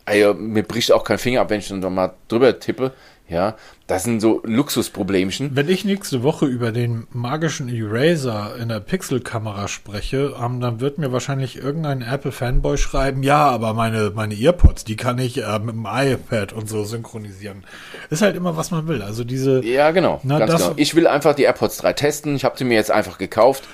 [0.07, 2.92] Also, mir bricht auch kein Finger ab, wenn ich dann mal drüber tippe.
[3.29, 3.57] Ja,
[3.88, 5.51] das sind so Luxusproblemchen.
[5.57, 10.99] Wenn ich nächste Woche über den magischen Eraser in der Pixelkamera spreche, ähm, dann wird
[10.99, 15.75] mir wahrscheinlich irgendein Apple-Fanboy schreiben, ja, aber meine, meine Earpods, die kann ich äh, mit
[15.75, 17.64] dem iPad und so synchronisieren.
[18.11, 19.03] Ist halt immer, was man will.
[19.03, 19.64] Also diese.
[19.64, 20.21] Ja, genau.
[20.23, 20.75] Na, das- genau.
[20.77, 22.37] Ich will einfach die AirPods 3 testen.
[22.37, 23.64] Ich habe sie mir jetzt einfach gekauft.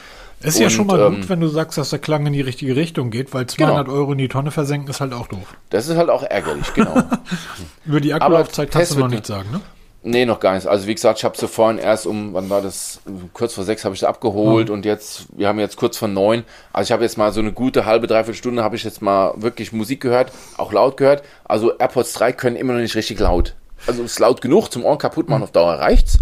[0.43, 2.41] Ist ja Und, schon mal ähm, gut, wenn du sagst, dass der Klang in die
[2.41, 5.55] richtige Richtung geht, weil 200 Euro in die Tonne versenken ist halt auch doof.
[5.71, 7.03] Das ist halt auch ärgerlich, genau.
[7.85, 9.61] Über die Akkulaufzeit kannst du noch nichts sagen, ne?
[10.05, 10.67] Nee, noch gar nicht.
[10.67, 13.01] Also wie gesagt, ich habe sie vorhin erst um, wann war das?
[13.35, 14.75] Kurz vor sechs habe ich sie abgeholt Hm.
[14.75, 16.43] und jetzt, wir haben jetzt kurz vor neun.
[16.73, 19.33] Also ich habe jetzt mal so eine gute halbe, dreiviertel Stunde habe ich jetzt mal
[19.37, 21.23] wirklich Musik gehört, auch laut gehört.
[21.45, 23.55] Also AirPods 3 können immer noch nicht richtig laut.
[23.87, 26.19] Also es ist laut genug, zum Ohren kaputt machen auf Dauer reicht's.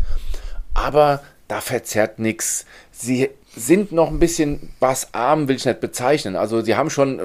[0.74, 2.66] Aber da verzerrt nichts.
[2.92, 6.36] Sie sind noch ein bisschen bassarm, will ich nicht bezeichnen.
[6.36, 7.22] Also sie haben schon äh,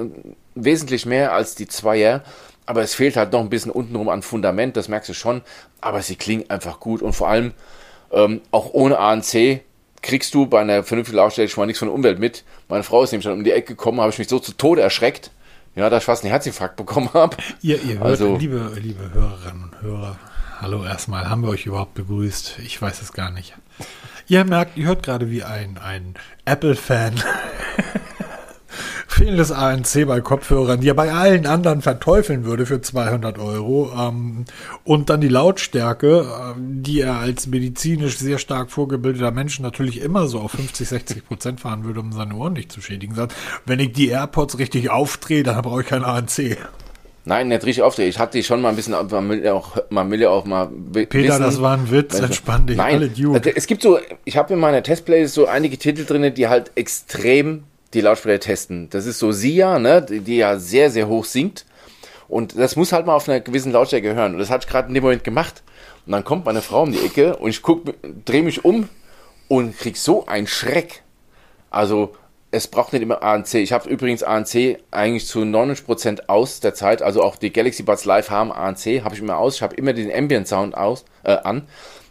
[0.56, 2.24] wesentlich mehr als die Zweier,
[2.66, 5.42] aber es fehlt halt noch ein bisschen untenrum an Fundament, das merkst du schon.
[5.82, 7.54] Aber sie klingen einfach gut und vor allem
[8.12, 9.62] ähm, auch ohne ANC
[10.02, 12.44] kriegst du bei einer vernünftigen Lautstärke schon mal nichts von der Umwelt mit.
[12.70, 14.82] Meine Frau ist nämlich dann um die Ecke gekommen, habe ich mich so zu Tode
[14.82, 15.32] erschreckt,
[15.76, 17.38] ja, dass ich fast einen Herzinfarkt bekommen habe.
[17.62, 20.18] Ihr, ihr hört, Also- liebe, liebe Hörerinnen und Hörer,
[20.62, 22.60] hallo erstmal, haben wir euch überhaupt begrüßt?
[22.64, 23.54] Ich weiß es gar nicht.
[24.28, 27.14] Ihr merkt, ihr hört gerade wie ein, ein Apple-Fan.
[29.08, 33.94] Fehlendes ANC bei Kopfhörern, die er bei allen anderen verteufeln würde für 200 Euro.
[33.98, 34.46] Ähm,
[34.84, 40.28] und dann die Lautstärke, ähm, die er als medizinisch sehr stark vorgebildeter Mensch natürlich immer
[40.28, 43.16] so auf 50, 60 Prozent fahren würde, um seine Ohren nicht zu schädigen.
[43.16, 43.36] Sagt,
[43.66, 46.58] wenn ich die AirPods richtig aufdrehe, dann brauche ich kein ANC.
[47.26, 48.08] Nein, nicht richtig aufdrehen.
[48.08, 50.46] Ich hatte die schon mal ein bisschen, man will ja auch, man will ja auch
[50.46, 53.56] mal Peter, das war ein Witz, entspann dich, Nein, alle Dude.
[53.56, 57.64] es gibt so, ich habe in meiner Testplaylist so einige Titel drin, die halt extrem
[57.96, 58.90] die Lautsprecher testen.
[58.92, 61.66] Das ist so Sia, ne, die, ja sehr, sehr hoch singt.
[62.28, 64.34] Und das muss halt mal auf einer gewissen Lautstärke hören.
[64.34, 65.64] Und das habe ich gerade in dem Moment gemacht.
[66.06, 67.94] Und dann kommt meine Frau um die Ecke und ich guck,
[68.26, 68.90] drehe mich um
[69.48, 71.04] und krieg so einen Schreck.
[71.70, 72.16] Also
[72.56, 73.56] es braucht nicht immer ANC.
[73.56, 77.02] Ich habe übrigens ANC eigentlich zu 99% aus der Zeit.
[77.02, 79.56] Also auch die Galaxy Buds Live haben ANC, habe ich immer aus.
[79.56, 81.63] Ich habe immer den Ambient Sound aus, äh, an,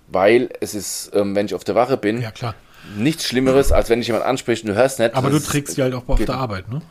[0.08, 2.54] weil es ist, ähm, wenn ich auf der Wache bin, Ja, klar.
[2.94, 5.14] nichts Schlimmeres, als wenn dich jemand anspricht und du hörst nicht.
[5.14, 6.82] Aber du trägst die halt auch auf der Arbeit, ne?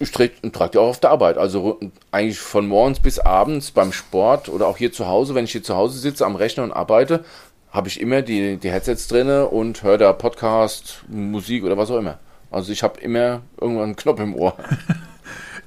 [0.00, 1.38] ich trage trag die auch auf der Arbeit.
[1.38, 1.78] Also
[2.10, 5.62] eigentlich von morgens bis abends beim Sport oder auch hier zu Hause, wenn ich hier
[5.62, 7.24] zu Hause sitze am Rechner und arbeite,
[7.70, 11.98] habe ich immer die, die Headsets drinne und höre da Podcast, Musik oder was auch
[11.98, 12.18] immer.
[12.50, 14.56] Also ich habe immer irgendwann einen Knopf im Ohr.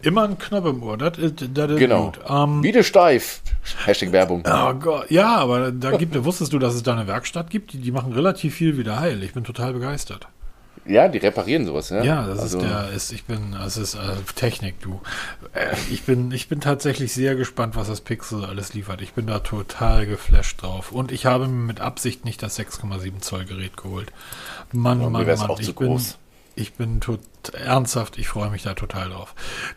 [0.03, 2.07] Immer ein Knopf im Ohr, das ist, Genau.
[2.07, 2.19] gut.
[2.27, 3.41] Ähm, Wieder steif.
[3.85, 4.43] Hashtag Werbung.
[4.45, 7.71] oh Gott, ja, aber da gibt, wusstest du, dass es da eine Werkstatt gibt?
[7.71, 9.23] Die, die machen relativ viel wieder heil.
[9.23, 10.27] Ich bin total begeistert.
[10.85, 11.89] Ja, die reparieren sowas.
[11.89, 13.99] Ja, Ja, das also, ist der, ist, ich bin, das ist äh,
[14.35, 14.99] Technik, du.
[15.53, 19.01] Äh, ich bin, ich bin tatsächlich sehr gespannt, was das Pixel alles liefert.
[19.01, 20.91] Ich bin da total geflasht drauf.
[20.91, 24.11] Und ich habe mir mit Absicht nicht das 6,7 Zoll Gerät geholt.
[24.73, 26.17] Mann, Mann, Mann, zu ich bin, groß.
[26.55, 27.19] Ich bin tot,
[27.53, 29.33] ernsthaft, ich freue mich da total drauf.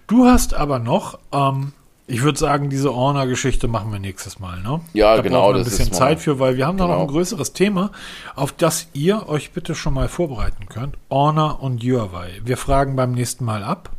[0.06, 1.72] Du hast aber noch, ähm,
[2.06, 4.80] ich würde sagen, diese Orner-Geschichte machen wir nächstes Mal, ne?
[4.92, 7.12] Ja, da genau, wir ein bisschen Zeit für, weil wir haben da noch ein Genau.
[7.12, 7.90] größeres Thema,
[8.36, 10.96] auf das ihr euch bitte schon mal vorbereiten könnt.
[11.10, 12.40] Honor und Huawei.
[12.44, 13.90] Wir fragen beim nächsten Mal ab.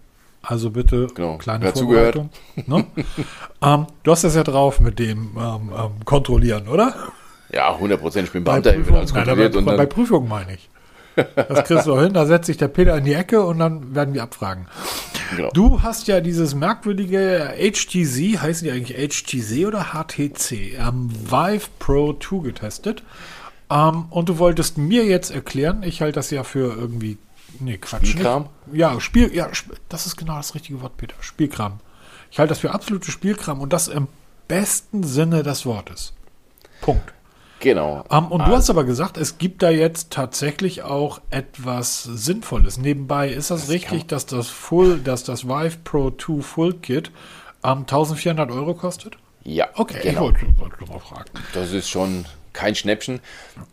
[0.41, 1.37] Also bitte Genau.
[1.37, 1.73] kleine Wer?
[1.73, 2.29] Vorbereitung.
[2.67, 2.85] Ne?
[3.61, 6.95] ähm, du hast das ja drauf mit dem ähm, ähm, Kontrollieren, oder?
[7.51, 9.55] Ja, 100 Ich bin Beamter, ich bin alles Nein, kontrolliert.
[9.57, 10.69] Und bei, bei dann, Prüfungen meine ich.
[11.35, 14.13] Das kriegst du hin, da setzt sich der Peter in die Ecke und dann werden
[14.13, 14.67] wir abfragen.
[15.35, 15.49] genau.
[15.51, 22.13] Du hast ja dieses merkwürdige HTC, heißen die eigentlich HTC oder HTC, ähm, Vive Pro
[22.13, 23.03] 2 getestet.
[23.69, 27.17] Ähm, und du wolltest mir jetzt erklären, ich halte das ja für irgendwie,
[27.59, 28.01] nee, Quatsch.
[28.01, 28.11] nicht.
[28.11, 28.49] Spielkram?
[28.71, 29.49] Ja, Spiel, ja,
[29.89, 31.15] das ist genau das richtige Wort, Peter.
[31.19, 31.79] Spielkram.
[32.31, 34.07] Ich halte das für absolute Spielkram und das im
[34.47, 36.13] besten Sinne des Wortes.
[36.81, 37.13] Punkt.
[37.59, 38.03] Genau.
[38.11, 42.77] Ähm, und du hast aber gesagt, es gibt da jetzt tatsächlich auch etwas Sinnvolles.
[42.77, 47.11] Nebenbei ist das, richtig, dass das Full, dass das Vive Pro 2 Full Kit
[47.63, 49.17] ähm, 1400 Euro kostet?
[49.43, 50.21] Ja, Okay, ich genau.
[50.21, 51.29] wollte wollte nur mal fragen.
[51.53, 52.25] Das ist schon
[52.57, 53.19] kein Schnäppchen.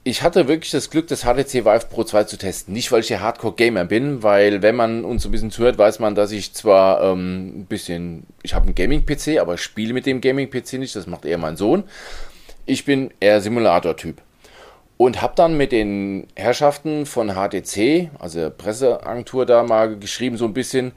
[0.05, 2.75] Ich hatte wirklich das Glück, das HTC Vive Pro 2 zu testen.
[2.75, 6.15] Nicht, weil ich der Hardcore-Gamer bin, weil wenn man uns ein bisschen zuhört, weiß man,
[6.15, 10.21] dass ich zwar ähm, ein bisschen, ich habe einen Gaming-PC, aber ich spiele mit dem
[10.21, 11.85] Gaming-PC nicht, das macht eher mein Sohn.
[12.67, 14.21] Ich bin eher Simulator-Typ.
[14.97, 20.45] Und habe dann mit den Herrschaften von HTC, also der Presseagentur da mal geschrieben, so
[20.45, 20.93] ein bisschen,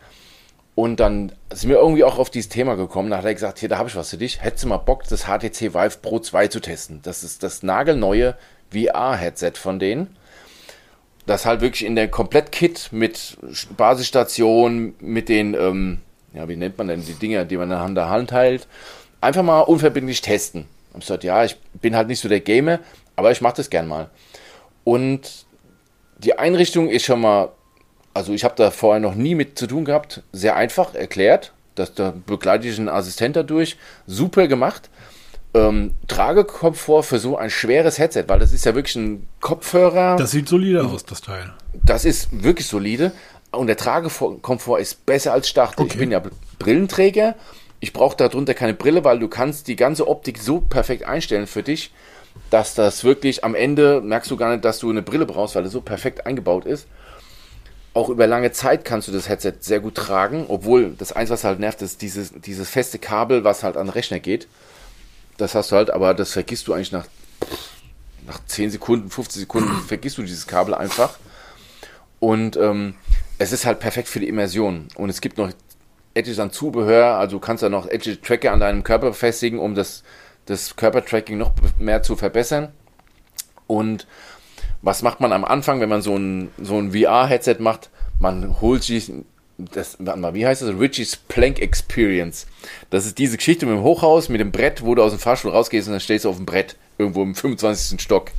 [0.78, 3.09] und dann sind wir irgendwie auch auf dieses Thema gekommen.
[3.09, 4.43] Da hat er gesagt, hier, da habe ich was für dich.
[4.43, 6.99] Hättest du mal Bock, das HTC Vive Pro 2 zu testen?
[7.01, 8.36] Das ist das nagelneue
[8.72, 10.15] VR-Headset von denen.
[11.26, 13.38] Das halt wirklich in der Komplett-Kit mit
[13.76, 15.97] Basisstation, mit den, ähm,
[16.34, 18.68] ja, wie nennt man denn die Dinger, die man an der Hand hält,
[19.20, 20.68] einfach mal unverbindlich testen.
[20.97, 22.79] Und ich gesagt, ja, ich bin halt nicht so der Gamer,
[23.15, 24.09] aber ich mache das gern mal.
[24.83, 25.45] Und
[26.17, 27.49] die Einrichtung ist schon mal,
[28.15, 31.53] also ich habe da vorher noch nie mit zu tun gehabt, sehr einfach erklärt.
[31.75, 33.77] Das, da begleite ich einen Assistent dadurch.
[34.07, 34.89] Super gemacht.
[35.53, 40.15] Ähm, Tragekomfort für so ein schweres Headset, weil das ist ja wirklich ein Kopfhörer.
[40.15, 41.53] Das sieht solide aus, das Teil.
[41.85, 43.11] Das ist wirklich solide.
[43.51, 45.77] Und der Tragekomfort ist besser als Start.
[45.77, 45.89] Okay.
[45.91, 46.23] Ich bin ja
[46.57, 47.35] Brillenträger.
[47.80, 51.63] Ich brauche darunter keine Brille, weil du kannst die ganze Optik so perfekt einstellen für
[51.63, 51.91] dich,
[52.49, 55.65] dass das wirklich am Ende merkst du gar nicht, dass du eine Brille brauchst, weil
[55.65, 56.88] es so perfekt eingebaut ist.
[57.93, 61.43] Auch über lange Zeit kannst du das Headset sehr gut tragen, obwohl das eins, was
[61.43, 64.47] halt nervt, ist dieses, dieses feste Kabel, was halt an den Rechner geht.
[65.38, 67.05] Das hast du halt, aber das vergisst du eigentlich nach,
[68.25, 71.17] nach 10 Sekunden, 15 Sekunden, vergisst du dieses Kabel einfach.
[72.19, 72.95] Und ähm,
[73.38, 74.88] es ist halt perfekt für die Immersion.
[74.95, 75.51] Und es gibt noch
[76.18, 79.76] etliches an Zubehör, also du kannst da noch etliche Tracker an deinem Körper befestigen, um
[79.76, 80.03] das,
[80.45, 82.70] das Körpertracking noch mehr zu verbessern.
[83.68, 84.07] Und
[84.82, 87.89] was macht man am Anfang, wenn man so ein, so ein VR-Headset macht?
[88.20, 89.11] Man holt sich
[89.57, 90.70] das, warte mal, wie heißt das?
[90.80, 92.47] Richie's Plank Experience.
[92.89, 95.51] Das ist diese Geschichte mit dem Hochhaus, mit dem Brett, wo du aus dem Fahrstuhl
[95.51, 97.99] rausgehst und dann stehst du auf dem Brett, irgendwo im 25.
[97.99, 98.32] Stock.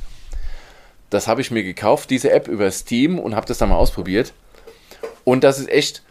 [1.09, 4.33] Das habe ich mir gekauft, diese App über Steam und habe das dann mal ausprobiert.
[5.23, 6.03] Und das ist echt,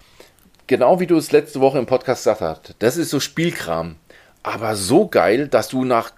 [0.69, 3.97] genau wie du es letzte Woche im Podcast gesagt hast, das ist so Spielkram.
[4.45, 6.13] Aber so geil, dass du nach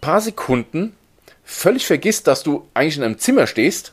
[0.00, 0.94] paar Sekunden
[1.44, 3.92] völlig vergisst, dass du eigentlich in einem Zimmer stehst,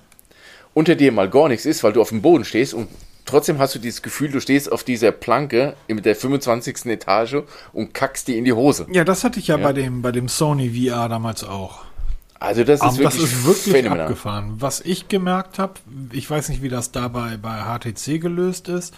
[0.74, 2.88] unter dir mal gar nichts ist, weil du auf dem Boden stehst und
[3.26, 6.86] trotzdem hast du dieses Gefühl, du stehst auf dieser Planke in der 25.
[6.88, 7.44] Etage
[7.74, 8.88] und kackst die in die Hose.
[8.92, 9.64] Ja, das hatte ich ja, Ja.
[9.64, 11.84] bei dem bei dem Sony VR damals auch.
[12.40, 14.08] Also das ist Aber das wirklich, ist wirklich phänomenal.
[14.08, 14.56] abgefahren.
[14.60, 15.74] Was ich gemerkt habe,
[16.12, 18.94] ich weiß nicht, wie das dabei bei HTC gelöst ist,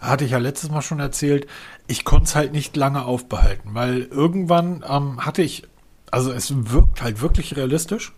[0.00, 1.46] hatte ich ja letztes Mal schon erzählt,
[1.86, 5.64] ich konnte es halt nicht lange aufbehalten, weil irgendwann ähm, hatte ich,
[6.10, 8.12] also es wirkt halt wirklich realistisch,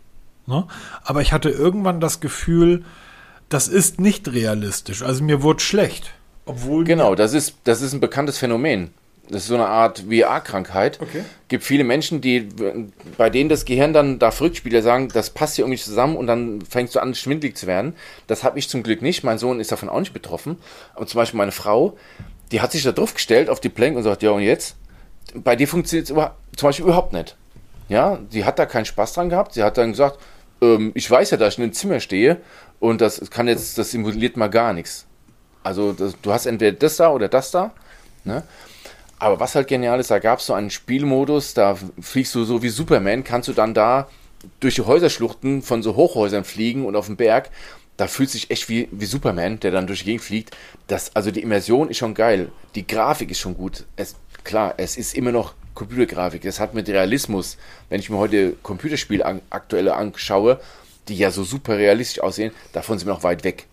[0.47, 0.67] ne?
[1.05, 2.85] aber ich hatte irgendwann das Gefühl,
[3.49, 5.03] das ist nicht realistisch.
[5.03, 6.13] Also mir wurde schlecht.
[6.47, 8.91] Obwohl Genau, das ist, das ist ein bekanntes Phänomen.
[9.31, 10.99] Das ist so eine Art VR-Krankheit.
[11.01, 11.23] Okay.
[11.49, 12.49] Gibt viele Menschen, die,
[13.17, 16.63] bei denen das Gehirn dann da Rückspieler sagen, das passt hier irgendwie zusammen und dann
[16.63, 17.95] fängst du an, schwindlig zu werden.
[18.27, 19.23] Das habe ich zum Glück nicht.
[19.23, 20.59] Mein Sohn ist davon auch nicht betroffen.
[20.97, 21.97] Und zum Beispiel meine Frau,
[22.51, 24.77] die hat sich da drauf gestellt auf die Plank und sagt, ja und jetzt?
[25.35, 26.17] Bei dir funktioniert es
[26.57, 27.37] zum Beispiel überhaupt nicht.
[27.89, 29.55] Ja, sie hat da keinen Spaß dran gehabt.
[29.55, 30.19] Sie hat dann gesagt,
[30.61, 32.39] ähm, ich weiß ja, dass ich in einem Zimmer stehe
[32.81, 35.07] und das kann jetzt, das simuliert mal gar nichts.
[35.63, 37.73] Also das, du hast entweder das da oder das da.
[38.25, 38.43] Ne?
[39.21, 42.63] Aber was halt genial ist, da gab es so einen Spielmodus, da fliegst du so
[42.63, 44.09] wie Superman, kannst du dann da
[44.61, 47.51] durch die Häuserschluchten von so Hochhäusern fliegen und auf dem Berg.
[47.99, 50.57] Da fühlt sich echt wie, wie Superman, der dann durch die Gegend fliegt.
[50.87, 52.51] Das, also die Immersion ist schon geil.
[52.75, 53.85] Die Grafik ist schon gut.
[53.97, 56.47] Es, klar, es ist immer noch Computergrafik.
[56.47, 57.59] Es hat mit Realismus,
[57.91, 60.61] wenn ich mir heute Computerspiele an, aktuelle anschaue,
[61.09, 63.67] die ja so super realistisch aussehen, davon sind wir noch weit weg.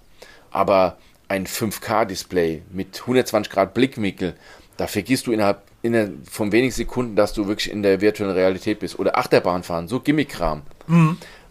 [0.52, 0.98] Aber
[1.30, 4.36] ein 5K-Display mit 120 Grad Blickwinkel,
[4.78, 8.80] da vergisst du innerhalb, innerhalb von wenigen Sekunden, dass du wirklich in der virtuellen Realität
[8.80, 8.98] bist.
[9.00, 10.62] Oder Achterbahn fahren, so Gimmick-Kram.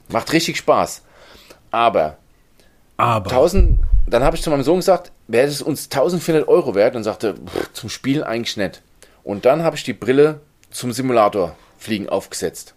[0.09, 1.03] Macht richtig Spaß.
[1.71, 2.19] Aber
[2.97, 6.97] aber 1000, dann habe ich zu meinem Sohn gesagt, wäre es uns 1400 Euro wert?
[6.97, 8.83] Und sagte, pff, zum Spielen eigentlich nicht.
[9.23, 12.75] Und dann habe ich die Brille zum Simulator fliegen aufgesetzt.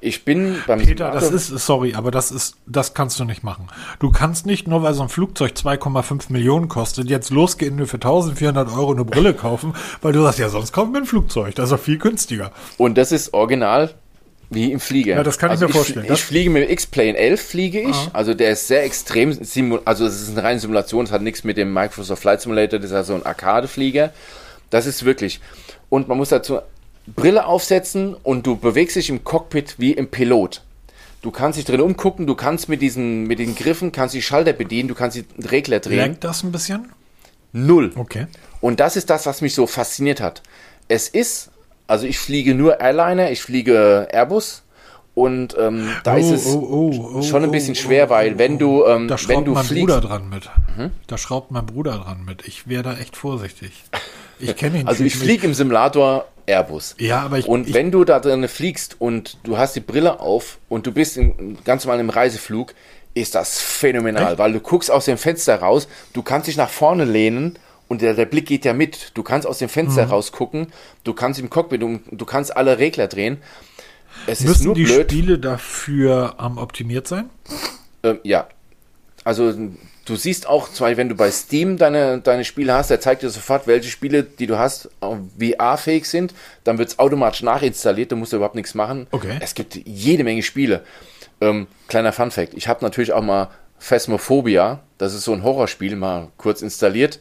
[0.00, 3.66] Ich bin beim Peter, das ist, sorry, aber das ist, das kannst du nicht machen.
[3.98, 7.86] Du kannst nicht nur, weil so ein Flugzeug 2,5 Millionen kostet, jetzt losgehen und nur
[7.88, 11.54] für 1400 Euro eine Brille kaufen, weil du sagst, ja, sonst kaufen wir ein Flugzeug,
[11.56, 12.52] das ist doch viel günstiger.
[12.76, 13.92] Und das ist original
[14.50, 15.16] wie im Flieger.
[15.16, 16.04] Ja, das kann ich mir vorstellen.
[16.04, 18.08] Ich, Das- fliege mit dem X-Plane 11, fliege ich.
[18.12, 19.36] Also der ist sehr extrem,
[19.84, 22.90] also es ist eine reine Simulation, es hat nichts mit dem Microsoft Flight Simulator, das
[22.90, 24.12] ist ja so ein Arcade-Flieger.
[24.70, 25.40] Das ist wirklich.
[25.90, 26.60] Und man muss dazu
[27.14, 30.62] Brille aufsetzen und du bewegst dich im Cockpit wie im Pilot.
[31.22, 34.52] Du kannst dich drin umgucken, du kannst mit diesen, mit den Griffen, kannst die Schalter
[34.52, 35.98] bedienen, du kannst die Regler drehen.
[35.98, 36.90] Leckt das ein bisschen?
[37.52, 37.92] Null.
[37.96, 38.26] Okay.
[38.60, 40.42] Und das ist das, was mich so fasziniert hat.
[40.86, 41.50] Es ist,
[41.86, 44.62] also ich fliege nur Airliner, ich fliege Airbus
[45.14, 49.14] und ähm, da ist es oh, schon ein bisschen schwer, weil wenn du, ähm, Da
[49.14, 50.48] wenn schraubt du mein fliegst, Bruder dran mit.
[51.08, 52.46] Da schraubt mein Bruder dran mit.
[52.46, 53.72] Ich wäre da echt vorsichtig.
[54.38, 54.86] Ich kenne ihn.
[54.86, 56.94] also ich fliege im Simulator Airbus.
[56.98, 60.20] Ja, aber ich- und ich- wenn du da drin fliegst und du hast die Brille
[60.20, 62.74] auf und du bist in, ganz normal im Reiseflug,
[63.14, 64.38] ist das phänomenal, Echt?
[64.38, 68.14] weil du guckst aus dem Fenster raus, du kannst dich nach vorne lehnen und der,
[68.14, 69.10] der Blick geht ja mit.
[69.14, 70.10] Du kannst aus dem Fenster Mhm.
[70.12, 70.66] rausgucken,
[71.04, 73.38] du kannst im Cockpit, du, du kannst alle Regler drehen.
[74.26, 75.10] Es ist Müssen nur die blöd.
[75.10, 77.28] Spiele dafür ähm, optimiert sein?
[78.02, 78.48] Ähm, ja.
[79.24, 79.52] Also
[80.08, 83.30] du siehst auch, zwar wenn du bei Steam deine, deine Spiele hast, der zeigt dir
[83.30, 86.34] sofort, welche Spiele, die du hast, VR-fähig sind.
[86.64, 89.06] Dann wird es automatisch nachinstalliert, du musst überhaupt nichts machen.
[89.10, 89.38] Okay.
[89.40, 90.82] Es gibt jede Menge Spiele.
[91.40, 96.28] Ähm, kleiner Fun-Fact: Ich habe natürlich auch mal Phasmophobia, das ist so ein Horrorspiel, mal
[96.36, 97.20] kurz installiert.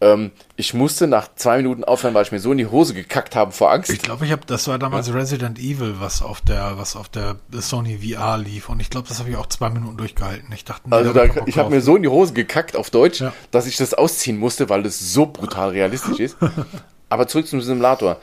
[0.00, 3.34] Ähm, ich musste nach zwei Minuten aufhören, weil ich mir so in die Hose gekackt
[3.34, 3.90] habe vor Angst.
[3.90, 5.14] Ich glaube, ich habe, das war damals ja.
[5.14, 8.68] Resident Evil, was auf der, was auf der Sony VR lief.
[8.68, 10.52] Und ich glaube, das habe ich auch zwei Minuten durchgehalten.
[10.52, 13.20] Ich dachte, nee, also da, ich habe mir so in die Hose gekackt auf Deutsch,
[13.20, 13.32] ja.
[13.50, 16.36] dass ich das ausziehen musste, weil das so brutal realistisch ist.
[17.08, 18.18] Aber zurück zum Simulator.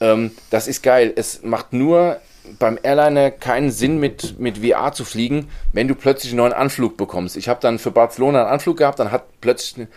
[0.00, 1.12] Ähm, das ist geil.
[1.16, 2.20] Es macht nur
[2.60, 6.96] beim Airliner keinen Sinn, mit, mit VR zu fliegen, wenn du plötzlich einen neuen Anflug
[6.96, 7.36] bekommst.
[7.36, 9.88] Ich habe dann für Barcelona einen Anflug gehabt, dann hat plötzlich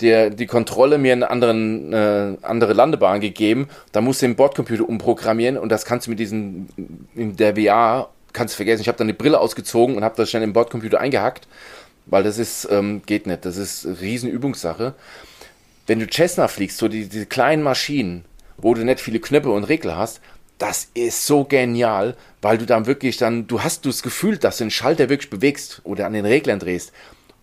[0.00, 3.68] der, die Kontrolle mir eine anderen, äh, andere Landebahn gegeben.
[3.92, 6.68] Da musst du den Bordcomputer umprogrammieren und das kannst du mit diesen,
[7.14, 8.82] in der VR, kannst du vergessen.
[8.82, 11.48] Ich habe dann die Brille ausgezogen und habe das schnell im Bordcomputer eingehackt,
[12.06, 13.44] weil das ist, ähm, geht nicht.
[13.44, 14.94] Das ist eine riesen Übungssache.
[15.86, 18.24] Wenn du Cessna fliegst, so die, diese kleinen Maschinen,
[18.58, 20.20] wo du nicht viele Knöpfe und Regler hast,
[20.58, 24.64] das ist so genial, weil du dann wirklich dann, du hast das Gefühl, dass du
[24.64, 26.92] den Schalter wirklich bewegst oder an den Reglern drehst.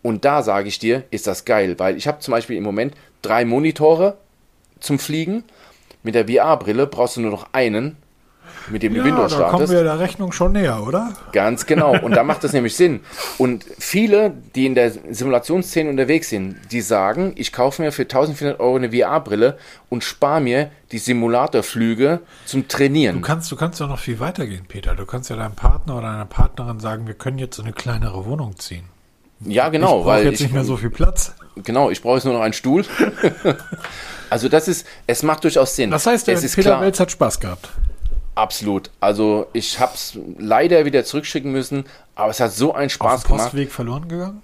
[0.04, 2.94] Und da sage ich dir, ist das geil, weil ich habe zum Beispiel im Moment
[3.24, 4.18] drei Monitore
[4.80, 5.44] zum Fliegen.
[6.04, 7.96] Mit der VR-Brille brauchst du nur noch einen,
[8.70, 9.52] mit dem ja, du Windows da startest.
[9.52, 11.14] kommen wir der Rechnung schon näher, oder?
[11.32, 11.98] Ganz genau.
[11.98, 13.02] Und da macht das nämlich Sinn.
[13.38, 18.60] Und viele, die in der Simulationsszene unterwegs sind, die sagen, ich kaufe mir für 1400
[18.60, 19.58] Euro eine VR-Brille
[19.90, 23.18] und spare mir die Simulatorflüge zum Trainieren.
[23.18, 24.96] Du kannst, du kannst ja noch viel weiter gehen, Peter.
[24.96, 28.26] Du kannst ja deinem Partner oder deiner Partnerin sagen, wir können jetzt in eine kleinere
[28.26, 28.86] Wohnung ziehen.
[29.46, 30.00] Ja, genau.
[30.00, 31.34] Ich brauche jetzt nicht mehr so viel Platz.
[31.56, 32.86] Genau, ich brauche jetzt nur noch einen Stuhl.
[34.30, 35.92] also das ist, es macht durchaus Sinn.
[35.92, 37.70] Das heißt, der es ist Peter klar, Welz hat Spaß gehabt.
[38.36, 38.90] Absolut.
[39.00, 41.86] Also ich habe es leider wieder zurückschicken müssen,
[42.16, 43.44] aber es hat so einen Spaß Auf dem gemacht.
[43.46, 44.42] Postweg verloren gegangen?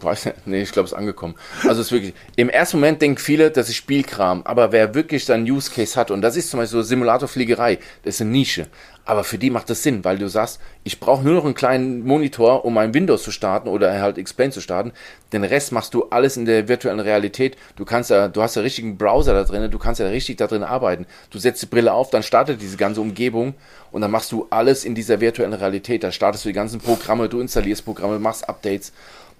[0.00, 1.34] Weiß nicht, nee, ich glaube, es ist angekommen.
[1.62, 5.24] Also es ist wirklich, im ersten Moment denken viele, das ist Spielkram, aber wer wirklich
[5.26, 8.66] dann Use Case hat, und das ist zum Beispiel so Simulatorfliegerei, das ist eine Nische.
[9.06, 12.06] Aber für die macht das Sinn, weil du sagst, ich brauche nur noch einen kleinen
[12.06, 14.92] Monitor, um mein Windows zu starten oder halt Explain zu starten.
[15.32, 17.56] Den Rest machst du alles in der virtuellen Realität.
[17.76, 20.46] Du kannst ja, du hast ja richtigen Browser da drin, du kannst ja richtig da
[20.46, 21.06] drin arbeiten.
[21.30, 23.54] Du setzt die Brille auf, dann startet diese ganze Umgebung
[23.92, 26.02] und dann machst du alles in dieser virtuellen Realität.
[26.02, 28.92] Da startest du die ganzen Programme, du installierst Programme, machst Updates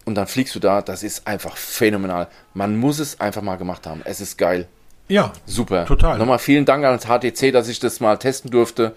[0.04, 0.82] und dann fliegst du da.
[0.82, 2.28] Das ist einfach phänomenal.
[2.52, 4.02] Man muss es einfach mal gemacht haben.
[4.04, 4.68] Es ist geil.
[5.08, 5.84] Ja, super.
[5.84, 6.18] Total.
[6.18, 8.94] Nochmal vielen Dank ans HTC, dass ich das mal testen durfte.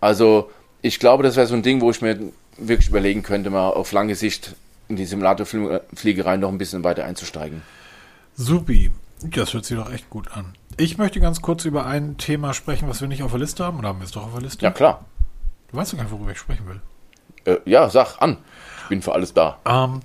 [0.00, 0.50] Also,
[0.82, 2.18] ich glaube, das wäre so ein Ding, wo ich mir
[2.56, 4.54] wirklich überlegen könnte, mal auf lange Sicht
[4.88, 7.62] in die Simulatorfliegerei noch ein bisschen weiter einzusteigen.
[8.34, 8.90] Supi.
[9.20, 10.54] Das hört sich doch echt gut an.
[10.76, 13.78] Ich möchte ganz kurz über ein Thema sprechen, was wir nicht auf der Liste haben.
[13.78, 14.64] Oder haben wir es doch auf der Liste?
[14.64, 15.04] Ja, klar.
[15.70, 16.80] Du weißt doch gar nicht, worüber ich sprechen will.
[17.44, 18.36] Äh, ja, sag an.
[18.84, 19.58] Ich bin für alles da.
[19.66, 20.00] Ähm,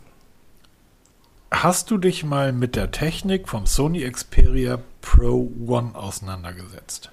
[1.54, 7.12] hast du dich mal mit der Technik vom Sony Xperia Pro One auseinandergesetzt?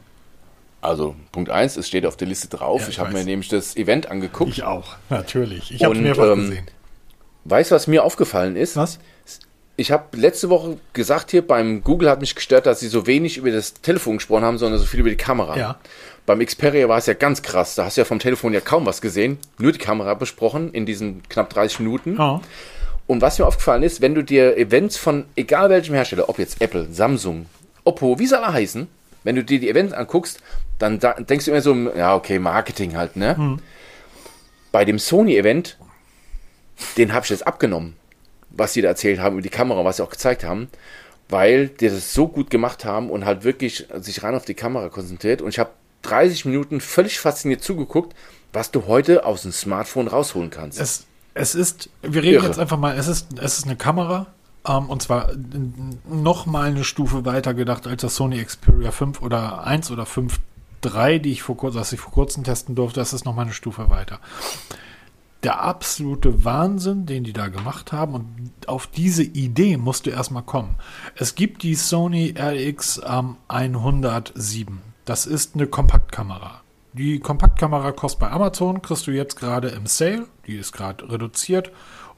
[0.81, 2.81] Also Punkt 1, es steht auf der Liste drauf.
[2.81, 4.51] Ja, ich, ich habe mir nämlich das Event angeguckt.
[4.51, 5.71] Ich auch, natürlich.
[5.73, 6.67] Ich habe es mehrfach ähm, gesehen.
[7.45, 8.77] Weißt du, was mir aufgefallen ist?
[8.77, 8.99] Was?
[9.77, 13.37] Ich habe letzte Woche gesagt hier, beim Google hat mich gestört, dass sie so wenig
[13.39, 15.57] über das Telefon gesprochen haben, sondern so viel über die Kamera.
[15.57, 15.79] Ja.
[16.27, 17.75] Beim Xperia war es ja ganz krass.
[17.75, 19.39] Da hast du ja vom Telefon ja kaum was gesehen.
[19.59, 22.21] Nur die Kamera besprochen in diesen knapp 30 Minuten.
[22.21, 22.41] Oh.
[23.11, 26.63] Und was mir aufgefallen ist, wenn du dir Events von egal welchem Hersteller, ob jetzt
[26.63, 27.47] Apple, Samsung,
[27.83, 28.87] Oppo, wie sie alle heißen,
[29.25, 30.41] wenn du dir die Events anguckst,
[30.79, 33.37] dann da, denkst du immer so, ja, okay, Marketing halt, ne?
[33.37, 33.59] Hm.
[34.71, 35.77] Bei dem Sony-Event,
[36.99, 37.97] den habe ich jetzt abgenommen,
[38.51, 40.69] was sie da erzählt haben über die Kamera, was sie auch gezeigt haben,
[41.29, 44.89] weil die das so gut gemacht haben und halt wirklich sich rein auf die Kamera
[44.89, 45.43] konzentriert.
[45.43, 45.71] Und ich habe
[46.03, 48.15] 30 Minuten völlig fasziniert zugeguckt,
[48.53, 50.79] was du heute aus dem Smartphone rausholen kannst.
[50.79, 52.47] Es, es ist, wir reden Irre.
[52.47, 54.27] jetzt einfach mal, es ist, es ist eine Kamera,
[54.63, 55.31] um, ähm, und zwar
[56.09, 60.39] noch mal eine Stufe weiter gedacht als das Sony Xperia 5 oder 1 oder 5
[60.81, 63.53] 3, die ich vor, was ich vor kurzem testen durfte, das ist noch mal eine
[63.53, 64.19] Stufe weiter.
[65.43, 70.43] Der absolute Wahnsinn, den die da gemacht haben und auf diese Idee musst du erstmal
[70.43, 70.77] kommen.
[71.15, 74.83] Es gibt die Sony RX ähm, 107.
[75.07, 76.60] Das ist eine Kompaktkamera.
[76.93, 81.71] Die Kompaktkamera kostet bei Amazon, kriegst du jetzt gerade im Sale, die ist gerade reduziert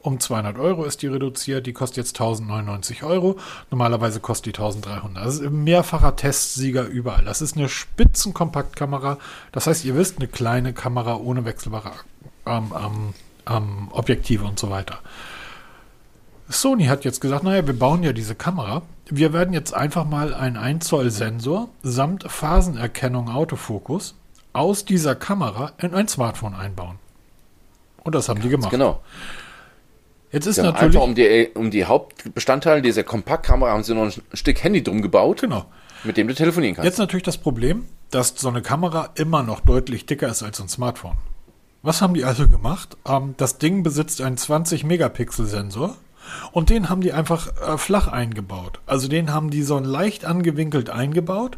[0.03, 1.65] um 200 Euro ist die reduziert.
[1.65, 3.37] Die kostet jetzt 1099 Euro.
[3.71, 5.25] Normalerweise kostet die 1300.
[5.25, 7.23] Das ist mehrfacher Testsieger überall.
[7.23, 9.17] Das ist eine Spitzenkompaktkamera.
[9.53, 11.91] Das heißt, ihr wisst, eine kleine Kamera ohne wechselbare
[12.45, 13.13] ähm, ähm,
[13.49, 14.99] ähm, Objektive und so weiter.
[16.49, 18.81] Sony hat jetzt gesagt, naja, wir bauen ja diese Kamera.
[19.09, 24.15] Wir werden jetzt einfach mal einen 1 Zoll Sensor samt Phasenerkennung Autofokus
[24.53, 26.99] aus dieser Kamera in ein Smartphone einbauen.
[28.03, 28.71] Und das haben die gemacht.
[28.71, 29.01] Genau.
[30.31, 30.81] Jetzt ist natürlich.
[30.81, 35.01] einfach um die, um die Hauptbestandteile dieser Kompaktkamera haben sie noch ein Stück Handy drum
[35.01, 35.65] gebaut, Genau.
[36.03, 36.85] mit dem du telefonieren kannst.
[36.85, 40.69] Jetzt natürlich das Problem, dass so eine Kamera immer noch deutlich dicker ist als ein
[40.69, 41.17] Smartphone.
[41.83, 42.97] Was haben die also gemacht?
[43.07, 45.97] Ähm, das Ding besitzt einen 20-Megapixel-Sensor
[46.51, 48.79] und den haben die einfach äh, flach eingebaut.
[48.87, 51.57] Also den haben die so leicht angewinkelt eingebaut.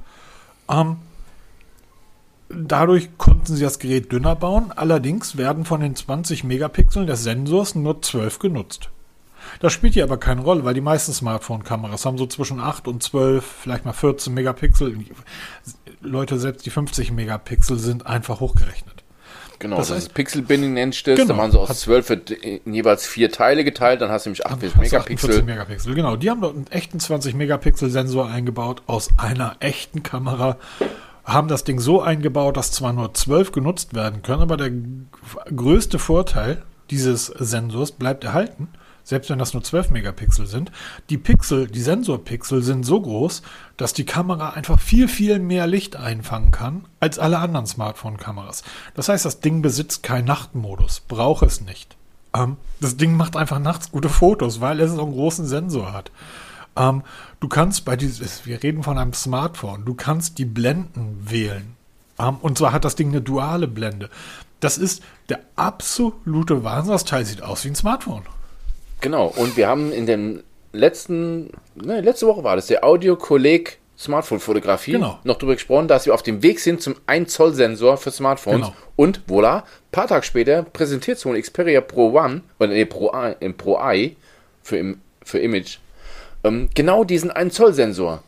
[2.49, 4.71] Dadurch konnten sie das Gerät dünner bauen.
[4.75, 8.89] Allerdings werden von den 20 Megapixeln des Sensors nur 12 genutzt.
[9.59, 13.01] Das spielt hier aber keine Rolle, weil die meisten Smartphone-Kameras haben so zwischen 8 und
[13.03, 14.95] 12, vielleicht mal 14 Megapixel.
[16.01, 19.03] Leute, selbst die 50 Megapixel sind einfach hochgerechnet.
[19.57, 21.19] Genau, Das das, heißt- ist Pixel-Binning nennst du das.
[21.19, 21.29] Genau.
[21.29, 24.29] Da machen sie aus Hat- 12 wird in jeweils vier Teile geteilt, dann hast du
[24.29, 25.29] nämlich 48 Hast du Megapixel.
[25.29, 26.15] 48 Megapixel, genau.
[26.15, 30.57] Die haben dort einen echten 20 Megapixel Sensor eingebaut aus einer echten Kamera.
[31.25, 34.71] Haben das Ding so eingebaut, dass zwar nur 12 genutzt werden können, aber der
[35.55, 36.61] größte Vorteil
[36.91, 38.67] dieses Sensors bleibt erhalten,
[39.03, 40.71] selbst wenn das nur 12 Megapixel sind.
[41.09, 43.43] Die Pixel, die Sensorpixel sind so groß,
[43.77, 48.63] dass die Kamera einfach viel, viel mehr Licht einfangen kann als alle anderen Smartphone-Kameras.
[48.95, 51.95] Das heißt, das Ding besitzt keinen Nachtmodus, braucht es nicht.
[52.33, 56.11] Ähm, das Ding macht einfach nachts gute Fotos, weil es so einen großen Sensor hat.
[56.77, 57.03] Ähm,
[57.39, 61.75] du kannst bei dieses, wir reden von einem Smartphone, du kannst die Blenden wählen.
[62.19, 64.09] Ähm, und zwar hat das Ding eine duale Blende.
[64.59, 66.93] Das ist der absolute Wahnsinn.
[66.93, 68.23] Das Teil sieht aus wie ein Smartphone.
[69.01, 74.93] Genau, und wir haben in den letzten, ne, letzte Woche war das, der Audio-Kolleg Smartphone-Fotografie
[74.93, 75.19] Genau.
[75.23, 78.67] noch darüber gesprochen, dass wir auf dem Weg sind zum 1-Zoll-Sensor für Smartphones.
[78.67, 78.75] Genau.
[78.97, 83.55] Und voilà, paar Tage später präsentiert Sony Xperia Pro One, oder nee, Pro, I, im
[83.55, 84.17] Pro I
[84.63, 85.77] für, für Image,
[86.45, 88.23] ähm, genau diesen 1-Zoll-Sensor.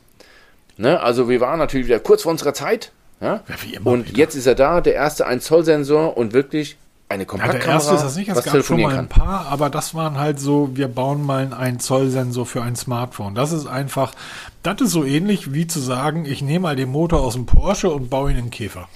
[0.77, 2.91] Ne, also wir waren natürlich wieder kurz vor unserer Zeit.
[3.19, 3.41] Ja?
[3.47, 4.17] Ja, wie immer und wieder.
[4.17, 6.77] jetzt ist er da, der erste 1-Zoll-Sensor und wirklich
[7.09, 9.69] eine Ja, Kompaktkamera, der erste ist das nicht, es gab schon mal ein paar, aber
[9.69, 13.33] das waren halt so, wir bauen mal einen Zoll-Sensor für ein Smartphone.
[13.33, 14.13] Das ist einfach,
[14.61, 17.89] das ist so ähnlich wie zu sagen, ich nehme mal den Motor aus dem Porsche
[17.89, 18.89] und baue ihn in den Käfer.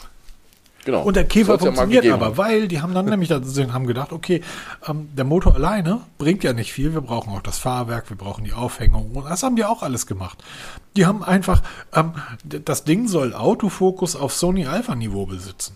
[0.86, 1.04] Genau.
[1.04, 4.12] Und der Käfer Soll's ja funktioniert gegeben aber, weil die haben dann nämlich haben gedacht,
[4.12, 4.42] okay,
[4.88, 6.94] ähm, der Motor alleine bringt ja nicht viel.
[6.94, 9.12] Wir brauchen auch das Fahrwerk, wir brauchen die Aufhängung.
[9.12, 10.44] Und das haben die auch alles gemacht.
[10.96, 11.62] Die haben einfach,
[11.94, 12.14] ähm,
[12.44, 15.76] das Ding soll Autofokus auf Sony Alpha Niveau besitzen.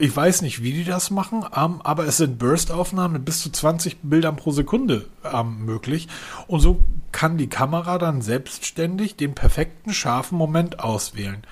[0.00, 3.50] Ich weiß nicht, wie die das machen, ähm, aber es sind Burst-Aufnahmen mit bis zu
[3.50, 6.06] 20 Bildern pro Sekunde ähm, möglich.
[6.46, 6.78] Und so
[7.10, 11.42] kann die Kamera dann selbstständig den perfekten scharfen Moment auswählen.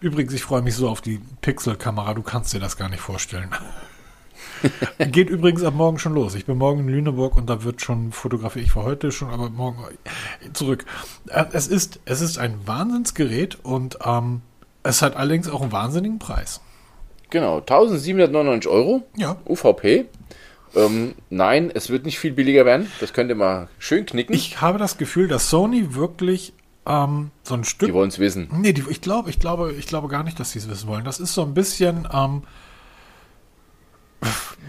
[0.00, 3.50] Übrigens, ich freue mich so auf die Pixel-Kamera, du kannst dir das gar nicht vorstellen.
[4.98, 6.34] Geht übrigens ab morgen schon los.
[6.34, 8.66] Ich bin morgen in Lüneburg und da wird schon fotografiert.
[8.66, 9.78] Ich war heute schon, aber morgen
[10.52, 10.84] zurück.
[11.28, 14.42] Äh, Es ist, es ist ein Wahnsinnsgerät und ähm,
[14.82, 16.60] es hat allerdings auch einen wahnsinnigen Preis.
[17.30, 19.02] Genau, 1799 Euro.
[19.16, 19.36] Ja.
[19.46, 20.06] UVP.
[20.74, 22.90] Ähm, nein, es wird nicht viel billiger werden.
[23.00, 24.34] Das könnt ihr mal schön knicken.
[24.34, 26.52] Ich habe das Gefühl, dass Sony wirklich
[26.86, 28.48] ähm, so ein Stück die wollen es wissen.
[28.52, 31.04] Nee, die, ich glaube, ich glaube, ich glaube gar nicht, dass sie es wissen wollen.
[31.04, 32.42] Das ist so ein bisschen, ähm,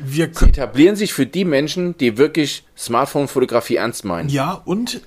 [0.03, 4.30] wir Sie etablieren sich für die Menschen, die wirklich Smartphone-Fotografie ernst meinen.
[4.30, 5.01] ja, und,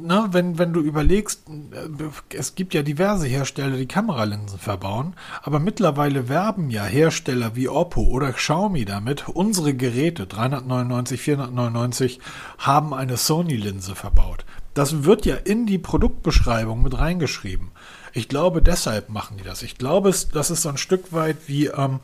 [0.00, 5.60] ne, wenn, wenn du überlegst, äh, es gibt ja diverse Hersteller, die Kameralinsen verbauen, aber
[5.60, 12.20] mittlerweile werben ja Hersteller wie Oppo oder Xiaomi damit, unsere Geräte, 399, 499,
[12.58, 14.44] haben eine Sony-Linse verbaut.
[14.74, 17.70] Das wird ja in die Produktbeschreibung mit reingeschrieben.
[18.12, 19.62] Ich glaube, deshalb machen die das.
[19.62, 22.00] Ich glaube, das ist so ein Stück weit wie, ähm,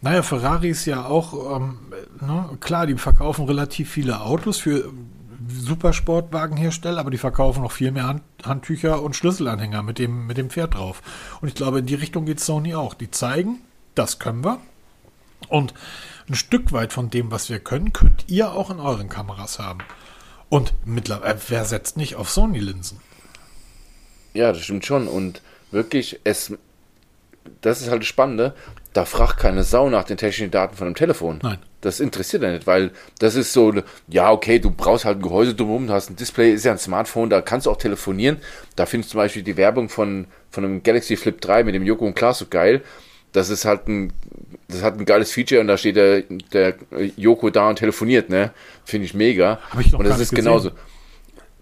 [0.00, 1.78] naja, Ferrari ist ja auch, ähm,
[2.20, 4.92] ne, klar, die verkaufen relativ viele Autos für
[5.48, 10.50] Supersportwagenhersteller, aber die verkaufen noch viel mehr Hand, Handtücher und Schlüsselanhänger mit dem, mit dem
[10.50, 11.02] Pferd drauf.
[11.40, 12.94] Und ich glaube, in die Richtung geht Sony auch.
[12.94, 13.60] Die zeigen,
[13.94, 14.58] das können wir.
[15.48, 15.74] Und
[16.28, 19.80] ein Stück weit von dem, was wir können, könnt ihr auch in euren Kameras haben.
[20.52, 23.00] Und mittlerweile, wer setzt nicht auf Sony-Linsen?
[24.34, 25.08] Ja, das stimmt schon.
[25.08, 25.40] Und
[25.70, 26.52] wirklich, es,
[27.62, 28.54] das ist halt das Spannende.
[28.92, 31.38] Da fragt keine Sau nach den technischen Daten von dem Telefon.
[31.42, 31.56] Nein.
[31.80, 33.72] Das interessiert ja nicht, weil das ist so,
[34.08, 36.78] ja, okay, du brauchst halt ein Gehäuse drumherum, du hast ein Display, ist ja ein
[36.78, 38.36] Smartphone, da kannst du auch telefonieren.
[38.76, 41.86] Da findest du zum Beispiel die Werbung von, von einem Galaxy Flip 3 mit dem
[41.86, 42.82] Joko und Klaas so geil.
[43.32, 44.12] Das ist halt ein,
[44.72, 46.74] das hat ein geiles Feature und da steht der, der
[47.16, 48.50] Joko da und telefoniert, ne?
[48.84, 49.58] Finde ich mega.
[49.70, 50.44] Hab ich noch und das ist gesehen.
[50.44, 50.70] genauso.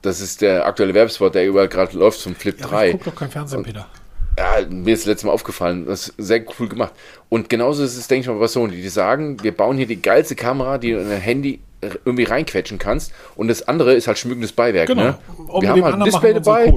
[0.03, 2.87] Das ist der aktuelle Werbespot, der überall gerade läuft zum Flip Ja, aber 3.
[2.87, 3.87] ich guck doch kein Fernsehen, Peter.
[4.39, 5.85] Ja, mir ist das letzte Mal aufgefallen.
[5.87, 6.95] Das ist sehr cool gemacht.
[7.29, 8.77] Und genauso ist es, denke ich mal, bei Sony.
[8.77, 11.61] Die sagen, wir bauen hier die geilste Kamera, die ein Handy
[12.05, 13.13] irgendwie reinquetschen kannst.
[13.37, 14.89] Und das andere ist halt schmückendes Beiwerk.
[14.89, 15.03] Genau.
[15.03, 15.19] Ne?
[15.61, 16.73] Wir haben halt ein Display dabei.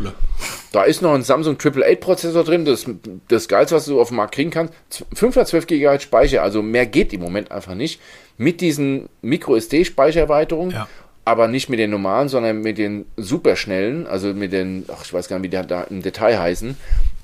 [0.72, 2.66] Da ist noch ein Samsung 888 Prozessor drin.
[2.66, 2.86] Das,
[3.28, 4.74] das Geilste, was du auf dem Markt kriegen kannst.
[5.14, 6.42] 512 GB Speicher.
[6.42, 8.00] Also mehr geht im Moment einfach nicht.
[8.38, 10.72] Mit diesen Micro SD Speichererweiterungen.
[10.72, 10.88] Ja.
[11.26, 15.30] aber nicht mit den normalen, sondern mit den superschnellen, also mit den, ach, ich weiß
[15.30, 16.76] gar nicht, wie die da im Detail heißen,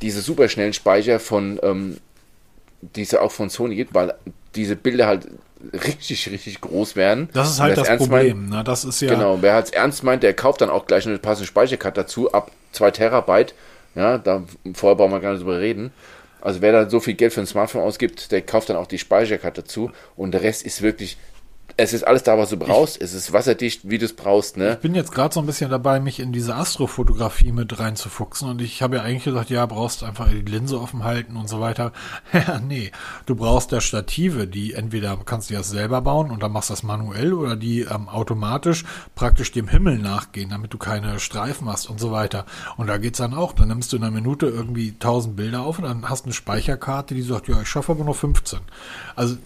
[0.02, 1.98] diese superschnellen Speicher von, ähm,
[2.82, 4.14] die es ja auch von Sony gibt, weil
[4.56, 5.28] diese Bilder halt
[5.74, 7.30] richtig, richtig groß werden.
[7.34, 8.42] Das ist halt das Problem.
[8.42, 8.64] Meint, ne?
[8.64, 9.14] Das ist ja.
[9.14, 12.52] Genau, wer halt ernst meint, der kauft dann auch gleich eine passende Speicherkarte dazu, ab
[12.72, 13.54] 2 Terabyte.
[13.96, 14.44] Ja, da
[14.74, 15.92] vorher brauchen wir gar nicht drüber reden.
[16.42, 18.98] Also wer da so viel Geld für ein Smartphone ausgibt, der kauft dann auch die
[19.00, 21.18] Speicherkarte dazu und der Rest ist wirklich
[21.78, 22.98] es ist alles da, was du brauchst.
[22.98, 24.58] Ich, es ist wasserdicht, wie du es brauchst.
[24.58, 24.74] Ne?
[24.74, 28.50] Ich bin jetzt gerade so ein bisschen dabei, mich in diese Astrofotografie mit reinzufuchsen.
[28.50, 31.60] Und ich habe ja eigentlich gesagt, ja, brauchst einfach die Linse offen halten und so
[31.60, 31.92] weiter.
[32.34, 32.92] ja, nee.
[33.26, 36.74] Du brauchst ja Stative, die entweder kannst du das selber bauen und dann machst du
[36.74, 38.84] das manuell oder die ähm, automatisch
[39.16, 42.46] praktisch dem Himmel nachgehen, damit du keine Streifen hast und so weiter.
[42.78, 43.54] Und da geht's dann auch.
[43.54, 46.34] Dann nimmst du in einer Minute irgendwie 1000 Bilder auf und dann hast du eine
[46.34, 48.60] Speicherkarte, die sagt, ja, ich schaffe aber nur 15.
[49.16, 49.38] Also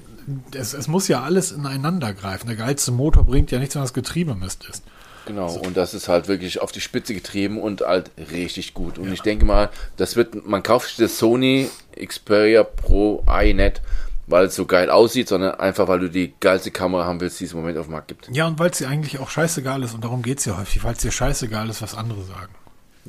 [0.53, 2.47] es, es muss ja alles ineinander greifen.
[2.47, 4.83] Der geilste Motor bringt ja nichts, wenn das Getriebe Mist ist.
[5.25, 5.61] Genau, so.
[5.61, 8.97] und das ist halt wirklich auf die Spitze getrieben und halt richtig gut.
[8.97, 9.13] Und ja.
[9.13, 13.81] ich denke mal, das wird, man kauft sich das Sony Xperia Pro i nicht,
[14.27, 17.45] weil es so geil aussieht, sondern einfach, weil du die geilste Kamera haben willst, die
[17.45, 18.29] es im Moment auf dem Markt gibt.
[18.31, 20.83] Ja, und weil es dir eigentlich auch scheißegal ist, und darum geht es ja häufig,
[20.83, 22.53] weil es dir scheißegal ist, was andere sagen.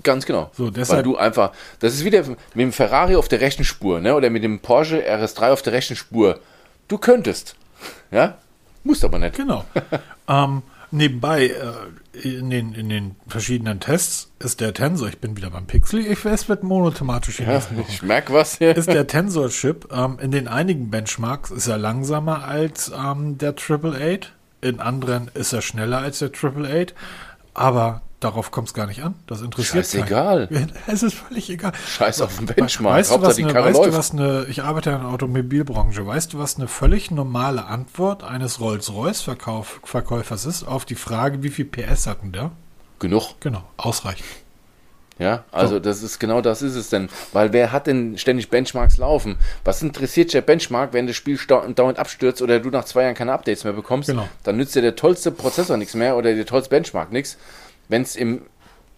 [0.03, 0.51] Ganz genau.
[0.53, 4.01] So, deshalb, weil du einfach, das ist wieder mit dem Ferrari auf der rechten Spur,
[4.01, 4.15] ne?
[4.15, 6.41] Oder mit dem Porsche RS3 auf der rechten Spur
[6.89, 7.57] Du könntest.
[8.11, 8.39] Ja?
[8.83, 9.37] Musst aber nicht.
[9.37, 9.65] Genau.
[10.29, 15.51] ähm, nebenbei, äh, in, den, in den verschiedenen Tests ist der Tensor, ich bin wieder
[15.51, 18.77] beim Pixel, ich, es wird monothematisch ja, Ich merke was hier.
[18.77, 23.99] Ist der Tensor-Chip ähm, in den einigen Benchmarks ist er langsamer als ähm, der Triple
[23.99, 24.33] Eight.
[24.61, 26.95] In anderen ist er schneller als der Triple Eight.
[27.53, 29.17] Aber Darauf kommt es gar nicht an.
[29.27, 30.49] Das interessiert Scheiß egal.
[30.87, 31.73] Es ist völlig egal.
[31.87, 32.97] Scheiß auf den Benchmark.
[32.97, 36.39] Weißt, du, was eine, weißt du, was eine, ich arbeite in der Automobilbranche, weißt du,
[36.39, 42.33] was eine völlig normale Antwort eines Rolls-Royce-Verkäufers ist auf die Frage, wie viel PS hatten
[42.33, 42.51] der?
[42.99, 43.35] Genug.
[43.41, 44.25] Genau, ausreichend.
[45.19, 45.81] Ja, also so.
[45.81, 47.11] das ist genau das ist es denn.
[47.35, 49.37] Weil wer hat denn ständig Benchmarks laufen?
[49.65, 53.35] Was interessiert der Benchmark, wenn das Spiel dauernd abstürzt oder du nach zwei Jahren keine
[53.35, 54.09] Updates mehr bekommst?
[54.09, 54.27] Genau.
[54.45, 57.37] Dann nützt dir der tollste Prozessor nichts mehr oder der tollste Benchmark nichts
[57.89, 58.43] wenn es im,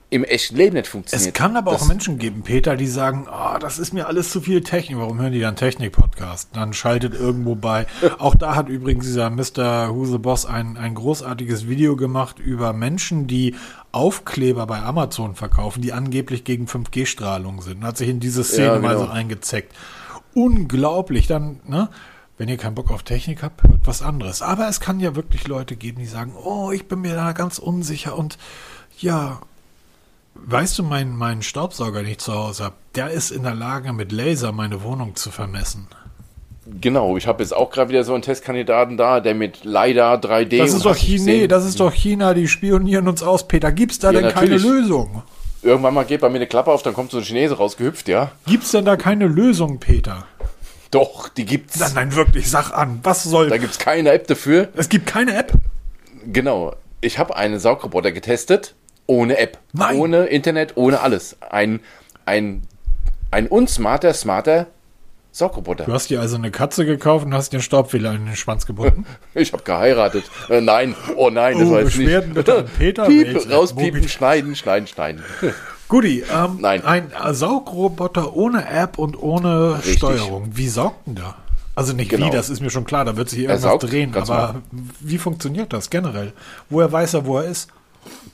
[0.08, 1.28] im echten Leben nicht funktioniert.
[1.28, 4.40] Es kann aber auch Menschen geben, Peter, die sagen, oh, das ist mir alles zu
[4.40, 4.98] viel Technik.
[4.98, 6.50] Warum hören die dann Technik-Podcast?
[6.52, 7.86] Dann schaltet irgendwo bei.
[8.18, 9.88] Auch da hat übrigens dieser Mr.
[9.92, 13.56] Huse Boss ein, ein großartiges Video gemacht über Menschen, die
[13.90, 17.82] Aufkleber bei Amazon verkaufen, die angeblich gegen 5G-Strahlung sind.
[17.82, 18.88] Hat sich in diese Szene ja, genau.
[18.88, 19.74] mal so eingezeckt.
[20.34, 21.26] Unglaublich.
[21.26, 21.88] Dann, ne?
[22.38, 24.42] Wenn ihr keinen Bock auf Technik habt, hört was anderes.
[24.42, 27.58] Aber es kann ja wirklich Leute geben, die sagen, oh, ich bin mir da ganz
[27.58, 28.36] unsicher und
[28.98, 29.40] ja,
[30.34, 33.92] weißt du, mein, mein Staubsauger, den ich zu Hause habe, der ist in der Lage,
[33.92, 35.86] mit Laser meine Wohnung zu vermessen.
[36.80, 40.58] Genau, ich habe jetzt auch gerade wieder so einen Testkandidaten da, der mit LiDAR 3D.
[40.58, 43.70] Das ist doch China, das ist doch China, die spionieren uns aus, Peter.
[43.70, 44.62] Gibt's da ja, denn natürlich.
[44.62, 45.22] keine Lösung?
[45.62, 48.32] Irgendwann mal geht bei mir eine Klappe auf, dann kommt so ein Chinese rausgehüpft, ja.
[48.46, 50.26] Gibt's denn da keine Lösung, Peter?
[50.90, 51.78] Doch, die gibt's.
[51.78, 53.00] Nein, nein, wirklich, sag an.
[53.02, 53.48] Was soll.
[53.48, 54.68] Da gibt's keine App dafür.
[54.74, 55.52] Es gibt keine App?
[56.26, 56.74] Genau.
[57.00, 58.74] Ich habe einen Saugroboter getestet
[59.06, 59.96] ohne App, Nein.
[59.96, 61.36] ohne Internet, ohne alles.
[61.40, 61.80] Ein,
[62.24, 62.62] ein,
[63.30, 64.66] ein unsmarter, smarter
[65.36, 65.84] Saugroboter.
[65.84, 69.04] Du hast dir also eine Katze gekauft und hast den Staubfehler in den Schwanz gebunden?
[69.34, 70.24] Ich habe geheiratet.
[70.48, 72.32] Äh, nein, oh nein, das oh, weiß ich nicht.
[72.32, 75.22] Bitte Peter Piep, rauspiepen, schneiden, schneiden, schneiden.
[75.88, 76.84] Guti, ähm, Nein.
[76.84, 79.98] ein Saugroboter ohne App und ohne Richtig.
[79.98, 80.50] Steuerung.
[80.52, 81.34] Wie saugt denn der?
[81.76, 82.26] Also nicht genau.
[82.26, 84.62] wie, das ist mir schon klar, da wird sich irgendwas saugt, drehen, aber mal.
[85.00, 86.32] wie funktioniert das generell?
[86.70, 87.70] Woher weiß er, wo er ist?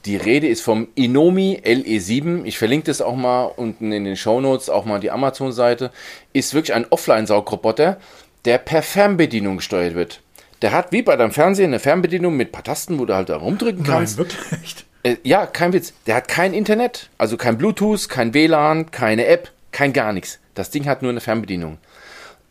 [0.05, 2.45] Die Rede ist vom Inomi LE7.
[2.45, 5.91] Ich verlinke das auch mal unten in den Show Notes, auch mal die Amazon-Seite.
[6.33, 7.99] Ist wirklich ein Offline-Saugroboter,
[8.45, 10.21] der per Fernbedienung gesteuert wird.
[10.63, 13.29] Der hat wie bei deinem Fernsehen eine Fernbedienung mit ein paar Tasten, wo du halt
[13.29, 14.19] da rumdrücken kannst.
[14.19, 14.87] Nein, wirklich?
[15.03, 15.93] Äh, ja, kein Witz.
[16.07, 20.39] Der hat kein Internet, also kein Bluetooth, kein WLAN, keine App, kein gar nichts.
[20.55, 21.79] Das Ding hat nur eine Fernbedienung.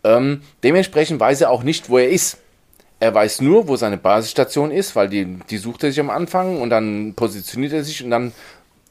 [0.04, 2.38] Ähm, dementsprechend weiß er auch nicht, wo er ist.
[3.02, 6.62] Er weiß nur, wo seine Basisstation ist, weil die, die sucht er sich am Anfang
[6.62, 8.32] und dann positioniert er sich und dann,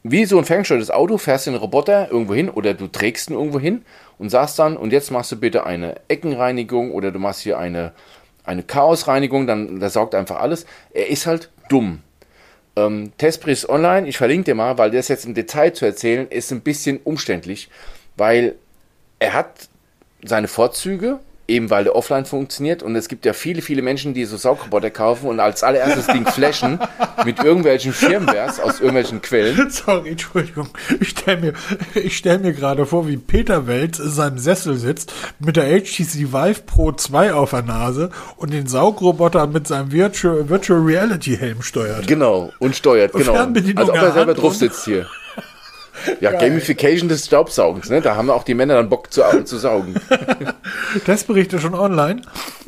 [0.03, 3.37] wie so ein ferngesteuertes Auto, fährst du den Roboter irgendwo hin oder du trägst ihn
[3.37, 3.83] irgendwo hin
[4.19, 7.93] und sagst dann, und jetzt machst du bitte eine Eckenreinigung oder du machst hier eine,
[8.43, 10.67] eine Chaosreinigung, dann der saugt einfach alles.
[10.93, 12.01] Er ist halt dumm.
[12.75, 16.51] Ähm, Testbris online, ich verlinke dir mal, weil das jetzt im Detail zu erzählen, ist
[16.51, 17.71] ein bisschen umständlich,
[18.17, 18.57] weil
[19.21, 19.69] er hat
[20.25, 21.21] seine Vorzüge,
[21.51, 22.83] eben weil der offline funktioniert.
[22.83, 26.25] Und es gibt ja viele, viele Menschen, die so Saugroboter kaufen und als allererstes Ding
[26.27, 26.79] flashen
[27.25, 29.71] mit irgendwelchen Firmwares aus irgendwelchen Quellen.
[29.71, 30.69] Sorry, Entschuldigung.
[31.01, 31.53] Ich stelle mir,
[31.95, 36.33] ich stell mir gerade vor, wie Peter Welz in seinem Sessel sitzt, mit der HTC
[36.33, 41.63] Vive Pro 2 auf der Nase und den Saugroboter mit seinem Virtual, Virtual Reality Helm
[41.63, 42.07] steuert.
[42.07, 43.35] Genau, und steuert, genau.
[43.35, 45.07] Fernbedienung Als ob er selber drauf und- sitzt hier.
[46.21, 46.51] Ja, Geil.
[46.51, 48.01] Gamification des Staubsaugens, ne?
[48.01, 49.95] Da haben auch die Männer dann Bock zu, zu saugen.
[51.05, 52.23] Testberichte schon online.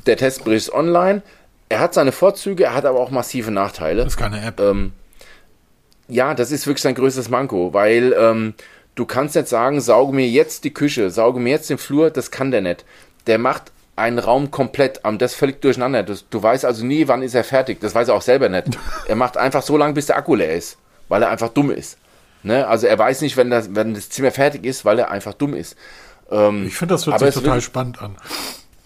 [0.07, 1.23] Der Testbericht ist online.
[1.69, 4.05] Er hat seine Vorzüge, er hat aber auch massive Nachteile.
[4.05, 4.61] Das ist keine App.
[4.61, 4.93] Ähm,
[6.09, 8.55] ja, das ist wirklich sein größtes Manko, weil ähm,
[8.95, 12.31] du kannst nicht sagen, sauge mir jetzt die Küche, sauge mir jetzt den Flur, das
[12.31, 12.85] kann der nicht.
[13.27, 16.03] Der macht einen Raum komplett, ähm, das ist völlig durcheinander.
[16.03, 17.81] Das, du weißt also nie, wann ist er fertig.
[17.81, 18.79] Das weiß er auch selber nicht.
[19.07, 21.99] Er macht einfach so lange, bis der Akku leer ist, weil er einfach dumm ist.
[22.43, 22.67] Ne?
[22.67, 25.55] Also er weiß nicht, wenn das, wenn das Zimmer fertig ist, weil er einfach dumm
[25.55, 25.77] ist.
[26.31, 28.17] Ähm, ich finde, das hört sich es total will- spannend an.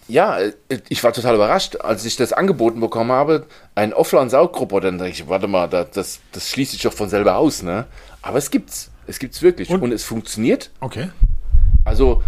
[0.07, 0.51] ja, äh,
[0.89, 3.45] ich war total überrascht, als ich das angeboten bekommen habe,
[3.75, 7.37] ein Offline-Saugroboter, dann dachte ich, warte mal, da- das, das schließt sich doch von selber
[7.37, 7.85] aus, ne?
[8.21, 8.91] Aber es gibt's.
[9.07, 9.69] Es gibt's wirklich.
[9.69, 10.69] Und- Und, es funktioniert.
[10.81, 11.09] Okay.
[11.85, 12.21] Also,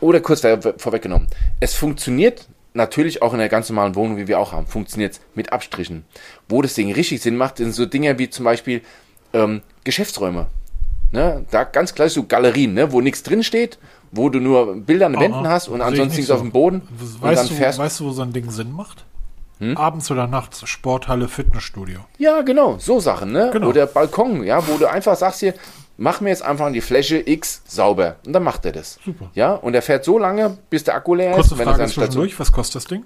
[0.00, 1.28] oder kurz vor- vorweggenommen.
[1.60, 4.66] Es funktioniert natürlich auch in der ganz normalen Wohnung, wie wir auch haben.
[4.66, 6.04] Funktioniert mit Abstrichen.
[6.48, 8.82] Wo das Ding richtig Sinn macht, sind so Dinge wie zum Beispiel
[9.36, 10.46] ähm, Geschäftsräume.
[11.12, 11.44] Ne?
[11.50, 12.92] Da ganz klassisch so Galerien, ne?
[12.92, 13.78] wo nichts drin steht,
[14.10, 16.34] wo du nur Bilder an den Wänden hast und ansonsten nicht nichts so.
[16.34, 16.82] auf dem Boden.
[17.20, 19.04] Weißt du, weißt du, wo so ein Ding Sinn macht?
[19.58, 19.76] Hm?
[19.76, 22.00] Abends oder nachts Sporthalle, Fitnessstudio.
[22.18, 23.50] Ja, genau, so Sachen, ne?
[23.52, 23.68] Genau.
[23.68, 25.54] Oder Balkon, ja, wo du einfach sagst hier,
[25.96, 28.16] mach mir jetzt einfach die Fläche X sauber.
[28.26, 28.98] Und dann macht er das.
[29.02, 29.30] Super.
[29.34, 31.58] Ja, und er fährt so lange, bis der Akku leer Kurze ist.
[31.58, 32.40] Wenn er Frage seine Station, zwischendurch.
[32.40, 33.04] Was kostet das Ding?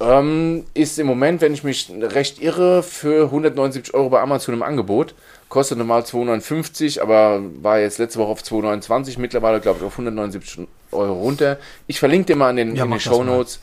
[0.00, 4.62] Ähm, ist im Moment, wenn ich mich recht irre, für 179 Euro bei Amazon im
[4.62, 5.14] Angebot.
[5.48, 10.66] Kostet normal 259, aber war jetzt letzte Woche auf 229, mittlerweile glaube ich auf 179
[10.90, 11.58] Euro runter.
[11.86, 13.60] Ich verlinke dir mal in den, Ja, in den Show Notes.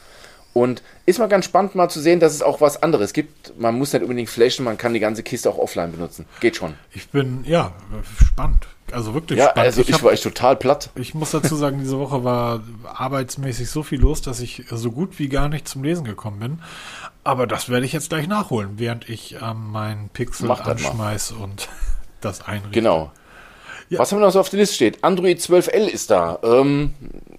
[0.54, 3.58] Und ist mal ganz spannend mal zu sehen, dass es auch was anderes gibt.
[3.58, 6.26] Man muss nicht unbedingt flashen, man kann die ganze Kiste auch offline benutzen.
[6.42, 6.74] Geht schon.
[6.94, 7.74] Ich bin, ja,
[8.22, 8.68] spannend.
[8.92, 9.66] Also wirklich Ja, spannend.
[9.68, 10.90] also ich, hab- war echt total platt.
[10.96, 12.62] Ich muss dazu sagen, diese Woche war
[12.94, 16.60] arbeitsmäßig so viel los, dass ich so gut wie gar nicht zum Lesen gekommen bin.
[17.24, 21.70] Aber das werde ich jetzt gleich nachholen, während ich ähm, meinen Pixel Mach anschmeiß und
[22.22, 22.72] das einrichte.
[22.72, 23.12] Genau.
[23.90, 24.00] Ja.
[24.00, 25.04] Was haben wir noch so auf der Liste steht?
[25.04, 26.40] Android 12L ist da.
[26.44, 26.94] Ähm,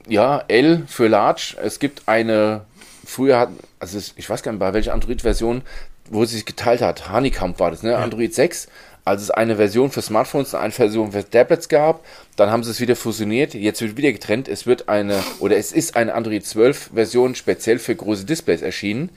[0.06, 1.56] ja, L für Large.
[1.62, 2.62] Es gibt eine,
[3.04, 5.62] früher hat, also ich weiß gar nicht, bei welcher Android-Version,
[6.10, 7.10] wo es sich geteilt hat.
[7.10, 7.96] Honeycomb war das, ne?
[7.96, 8.68] Android 6.
[9.04, 12.04] Als es eine Version für Smartphones und eine Version für Tablets gab,
[12.36, 13.54] dann haben sie es wieder fusioniert.
[13.54, 14.48] Jetzt wird wieder getrennt.
[14.48, 19.10] Es wird eine, oder es ist eine Android 12 Version speziell für große Displays erschienen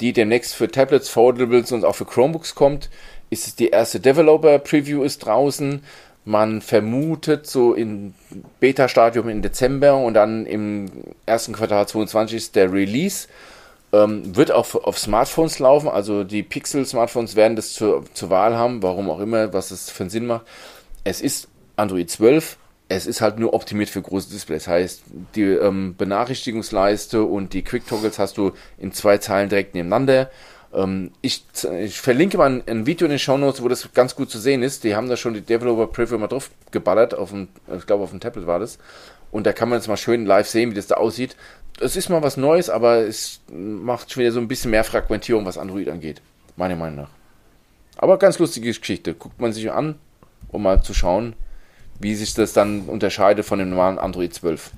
[0.00, 2.88] die demnächst für Tablets, Foldables und auch für Chromebooks kommt.
[3.30, 5.82] Ist es die erste Developer-Preview ist draußen.
[6.24, 8.14] Man vermutet so in
[8.60, 10.90] Beta-Stadium im Dezember und dann im
[11.26, 13.28] ersten Quartal 22 ist der Release.
[13.92, 18.82] Ähm, wird auch auf- Smartphones laufen, also die Pixel-Smartphones werden das zur, zur Wahl haben,
[18.82, 20.46] warum auch immer, was es für einen Sinn macht.
[21.04, 22.58] Es ist Android 12,
[22.90, 24.68] es ist halt nur optimiert für große Displays.
[24.68, 30.30] Heißt, die ähm, Benachrichtigungsleiste und die Quick Toggles hast du in zwei Zeilen direkt nebeneinander.
[30.74, 31.44] Ähm, ich,
[31.80, 34.38] ich verlinke mal ein, ein Video in den Show Notes, wo das ganz gut zu
[34.38, 34.84] sehen ist.
[34.84, 38.10] Die haben da schon die Developer Preview mal drauf geballert, auf dem, ich glaube auf
[38.10, 38.78] dem Tablet war das.
[39.30, 41.36] Und da kann man jetzt mal schön live sehen, wie das da aussieht.
[41.80, 45.44] Es ist mal was Neues, aber es macht schon wieder so ein bisschen mehr Fragmentierung,
[45.44, 46.20] was Android angeht.
[46.56, 47.10] Meiner Meinung nach.
[47.98, 49.14] Aber ganz lustige Geschichte.
[49.14, 49.96] Guckt man sich an,
[50.48, 51.34] um mal zu schauen,
[52.00, 54.70] wie sich das dann unterscheidet von dem normalen Android 12.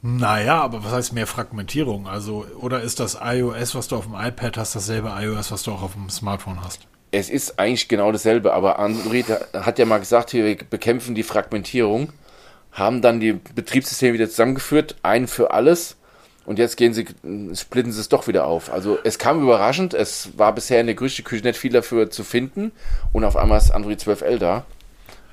[0.00, 2.06] Naja, aber was heißt mehr Fragmentierung?
[2.06, 5.72] Also, oder ist das iOS, was du auf dem iPad hast, dasselbe iOS, was du
[5.72, 6.86] auch auf dem Smartphone hast?
[7.10, 12.12] Es ist eigentlich genau dasselbe, aber Android hat ja mal gesagt, wir bekämpfen die Fragmentierung,
[12.70, 15.96] haben dann die Betriebssysteme wieder zusammengeführt, ein für alles.
[16.48, 17.04] Und jetzt gehen sie,
[17.54, 18.72] splitten sie es doch wieder auf.
[18.72, 22.72] Also es kam überraschend, es war bisher in der Gerüchteküche nicht viel dafür zu finden
[23.12, 24.64] und auf einmal ist Android 12L da.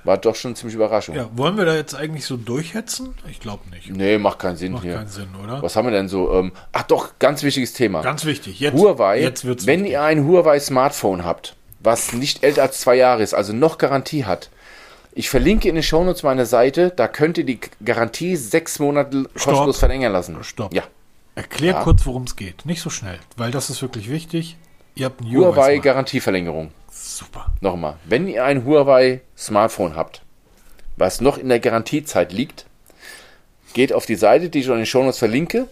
[0.03, 1.15] War doch schon ziemlich Überraschung.
[1.15, 3.15] Ja, wollen wir da jetzt eigentlich so durchhetzen?
[3.31, 3.89] Ich glaube nicht.
[3.89, 4.95] Nee, macht keinen Sinn Macht hier.
[4.95, 5.61] keinen Sinn, oder?
[5.63, 6.33] Was haben wir denn so?
[6.33, 8.01] Ähm, ach doch, ganz wichtiges Thema.
[8.01, 8.59] Ganz wichtig.
[8.59, 9.93] Jetzt, Huawei, jetzt wird's wenn wichtig.
[9.93, 14.49] ihr ein Huawei-Smartphone habt, was nicht älter als zwei Jahre ist, also noch Garantie hat,
[15.13, 19.79] ich verlinke in den Shownotes meine Seite, da könnt ihr die Garantie sechs Monate kostenlos
[19.79, 20.43] verlängern lassen.
[20.43, 20.73] Stopp.
[20.73, 20.83] Ja.
[21.35, 21.83] Erklär Ja.
[21.83, 22.65] kurz, worum es geht.
[22.65, 24.57] Nicht so schnell, weil das ist wirklich wichtig.
[24.95, 25.77] Ihr habt ein Huawei.
[25.79, 26.71] Garantieverlängerung.
[26.89, 27.53] Super.
[27.59, 30.21] Nochmal, wenn ihr ein Huawei Smartphone habt,
[30.95, 32.65] was noch in der Garantiezeit liegt,
[33.73, 35.67] geht auf die Seite, die ich in den Shownotes verlinke,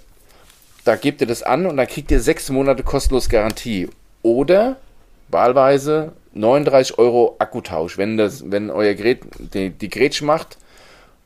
[0.84, 3.90] da gebt ihr das an und dann kriegt ihr sechs Monate kostenlos Garantie.
[4.22, 4.76] Oder
[5.30, 10.58] wahlweise 39 Euro Akkutausch, wenn, das, wenn euer Gerät die, die Grätsch macht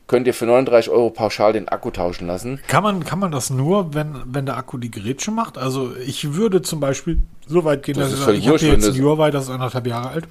[0.08, 2.58] könnt ihr für 39 Euro pauschal den Akku tauschen lassen.
[2.66, 5.56] Kann man, kann man das nur, wenn, wenn der Akku die Gerätsche macht?
[5.58, 8.86] Also ich würde zum Beispiel so weit gehen, Das dass ich sage, ich habe jetzt
[8.88, 10.24] ein Huawei, das ist anderthalb Jahre alt.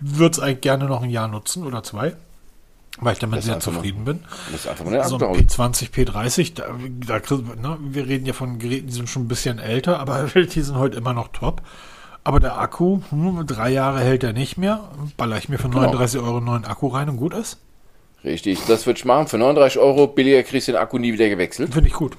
[0.00, 2.14] Würde es eigentlich gerne noch ein Jahr nutzen oder zwei,
[3.00, 4.20] weil ich damit sehr einfach mal- zufrieden bin.
[4.52, 5.46] Das ist einfach mal So ein tauschen.
[5.48, 9.58] P20, P30, da, da, ne, wir reden ja von Geräten, die sind schon ein bisschen
[9.58, 11.62] älter, aber die sind heute immer noch top.
[12.22, 14.80] Aber der Akku, hm, drei Jahre hält er nicht mehr.
[15.16, 15.80] Baller ich mir für Genau.
[15.82, 17.58] 39 Euro einen neuen Akku rein und gut ist.
[18.24, 19.28] Richtig, das würde ich machen.
[19.28, 21.72] Für 39 Euro billiger kriegst du den Akku nie wieder gewechselt.
[21.72, 22.16] Finde ich gut.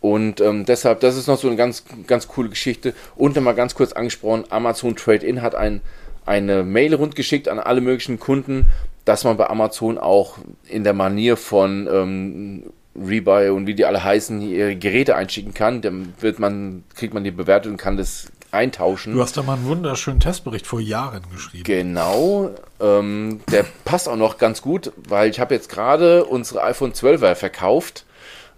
[0.00, 2.94] Und ähm, deshalb, das ist noch so eine ganz, ganz coole Geschichte.
[3.16, 5.80] Und nochmal ganz kurz angesprochen, Amazon Trade-In hat ein,
[6.26, 8.66] eine Mail rundgeschickt an alle möglichen Kunden,
[9.04, 12.62] dass man bei Amazon auch in der Manier von ähm,
[12.94, 15.82] Rebuy und wie die alle heißen, ihre Geräte einschicken kann.
[15.82, 19.14] Dann wird man, kriegt man die Bewertung und kann das eintauschen.
[19.14, 21.64] Du hast da mal einen wunderschönen Testbericht vor Jahren geschrieben.
[21.64, 26.92] Genau, ähm, der passt auch noch ganz gut, weil ich habe jetzt gerade unsere iPhone
[26.92, 28.04] 12er verkauft.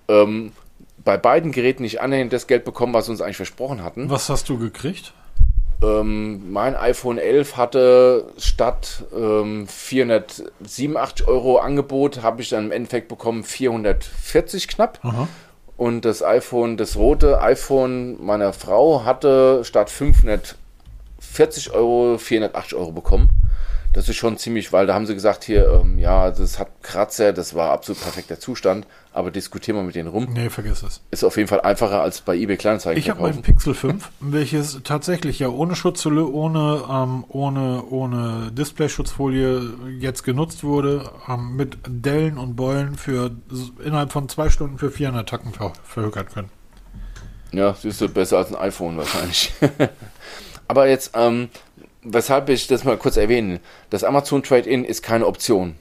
[0.09, 0.53] Ähm,
[1.05, 4.11] bei beiden Geräten nicht annähernd das Geld bekommen, was wir uns eigentlich versprochen hatten.
[4.11, 5.13] Was hast du gekriegt?
[5.83, 13.09] Ähm, mein iPhone 11 hatte statt ähm, 487 Euro Angebot, habe ich dann im Endeffekt
[13.09, 14.99] bekommen 440 knapp.
[15.03, 15.27] Aha.
[15.81, 23.31] Und das iPhone, das rote iPhone meiner Frau hatte statt 540 Euro 480 Euro bekommen.
[23.95, 27.33] Das ist schon ziemlich, weil da haben sie gesagt, hier, ähm, ja, das hat Kratzer,
[27.33, 30.29] das war absolut perfekter Zustand, aber diskutieren wir mit denen rum.
[30.33, 31.01] Nee, vergiss es.
[31.11, 33.55] Ist auf jeden Fall einfacher als bei eBay Kleinanzeigen Ich habe mein verkaufen.
[33.55, 39.63] Pixel 5, welches tatsächlich ja ohne Schutzhülle, ohne, ähm, ohne, ohne Displayschutzfolie
[39.99, 43.33] jetzt genutzt wurde, ähm, mit Dellen und Beulen für
[43.85, 46.51] innerhalb von zwei Stunden für 400 Tacken ver verhökern können.
[47.53, 49.53] Ja, siehst du, besser als ein iPhone wahrscheinlich.
[50.69, 51.49] aber jetzt, ähm,
[52.03, 55.75] weshalb ich das mal kurz erwähne, das Amazon Trade-In ist keine Option.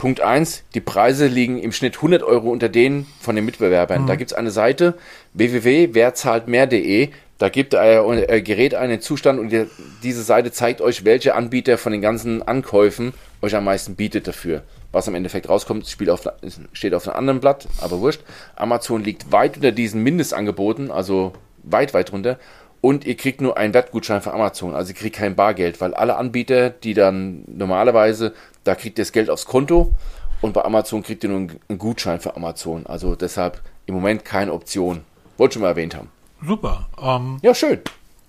[0.00, 4.06] Punkt 1, die Preise liegen im Schnitt 100 Euro unter denen von den Mitbewerbern.
[4.06, 4.94] Da gibt es eine Seite
[5.34, 7.10] www.werzahltmehr.de.
[7.36, 9.66] Da gibt euer Gerät einen Zustand und die,
[10.02, 14.62] diese Seite zeigt euch, welcher Anbieter von den ganzen Ankäufen euch am meisten bietet dafür.
[14.90, 16.26] Was am Endeffekt rauskommt, auf,
[16.72, 18.22] steht auf einem anderen Blatt, aber wurscht.
[18.56, 22.38] Amazon liegt weit unter diesen Mindestangeboten, also weit, weit runter.
[22.80, 24.74] Und ihr kriegt nur einen Wertgutschein von Amazon.
[24.74, 28.32] Also ihr kriegt kein Bargeld, weil alle Anbieter, die dann normalerweise,
[28.64, 29.94] da kriegt ihr das Geld aufs Konto
[30.40, 32.86] und bei Amazon kriegt ihr nur einen, Gutschein für Amazon.
[32.86, 35.02] Also deshalb im Moment keine Option.
[35.36, 36.08] Wollte schon mal erwähnt haben.
[36.44, 36.88] Super.
[37.00, 37.80] Ähm, Ja, schön.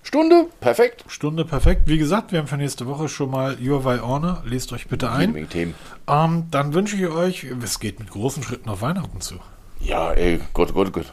[0.04, 1.04] Stunde, perfekt.
[1.06, 1.82] Stunde perfekt.
[1.86, 4.42] Wie gesagt, wir haben für nächste Woche schon mal Huawei Honor.
[4.44, 5.48] Lest euch bitte ein.
[5.48, 5.74] Themen.
[6.08, 9.36] Ähm, dann wünsche ich euch, es geht mit großen Schritten auf Weihnachten zu.
[9.78, 11.12] Ja, ey, Gott, Gott, Gott.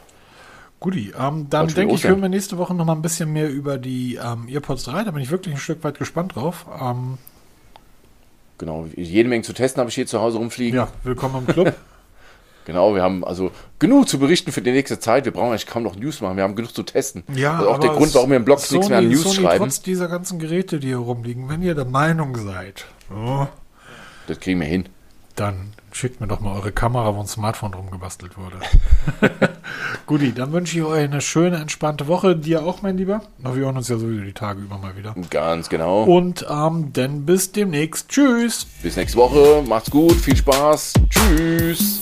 [0.80, 3.76] Guti, ähm, dann denke ich, hören wir nächste Woche noch mal ein bisschen mehr über
[3.78, 5.04] die ähm, Earpods 3.
[5.04, 6.66] Da bin ich wirklich ein Stück weit gespannt drauf.
[6.80, 7.18] Ähm,
[8.60, 10.76] Genau, jede Menge zu testen habe ich hier zu Hause rumfliegen.
[10.76, 11.74] ja, willkommen im Club.
[12.66, 15.24] Genau, wir haben also genug zu berichten für die nächste Zeit.
[15.24, 16.36] Wir brauchen eigentlich kaum noch News machen.
[16.36, 17.24] Wir haben genug zu testen.
[17.34, 19.22] Ja, das ist auch der Grund, warum wir im Blog Sony, nichts mehr an News
[19.22, 19.64] Sony, schreiben.
[19.64, 23.46] Trotz dieser ganzen Geräte, die hier rumliegen, wenn ihr der Meinung seid, oh,
[24.28, 24.84] Das kriegen wir hin.
[25.36, 28.56] dann Schickt mir doch mal eure Kamera, wo ein Smartphone drum gebastelt wurde.
[30.06, 32.36] Guti, dann wünsche ich euch eine schöne, entspannte Woche.
[32.36, 33.22] Dir auch, mein Lieber.
[33.38, 35.14] Wir hören uns ja sowieso die Tage über mal wieder.
[35.30, 36.04] Ganz genau.
[36.04, 38.08] Und ähm, dann bis demnächst.
[38.08, 38.66] Tschüss.
[38.82, 39.62] Bis nächste Woche.
[39.66, 40.14] Macht's gut.
[40.14, 40.94] Viel Spaß.
[41.08, 42.00] Tschüss.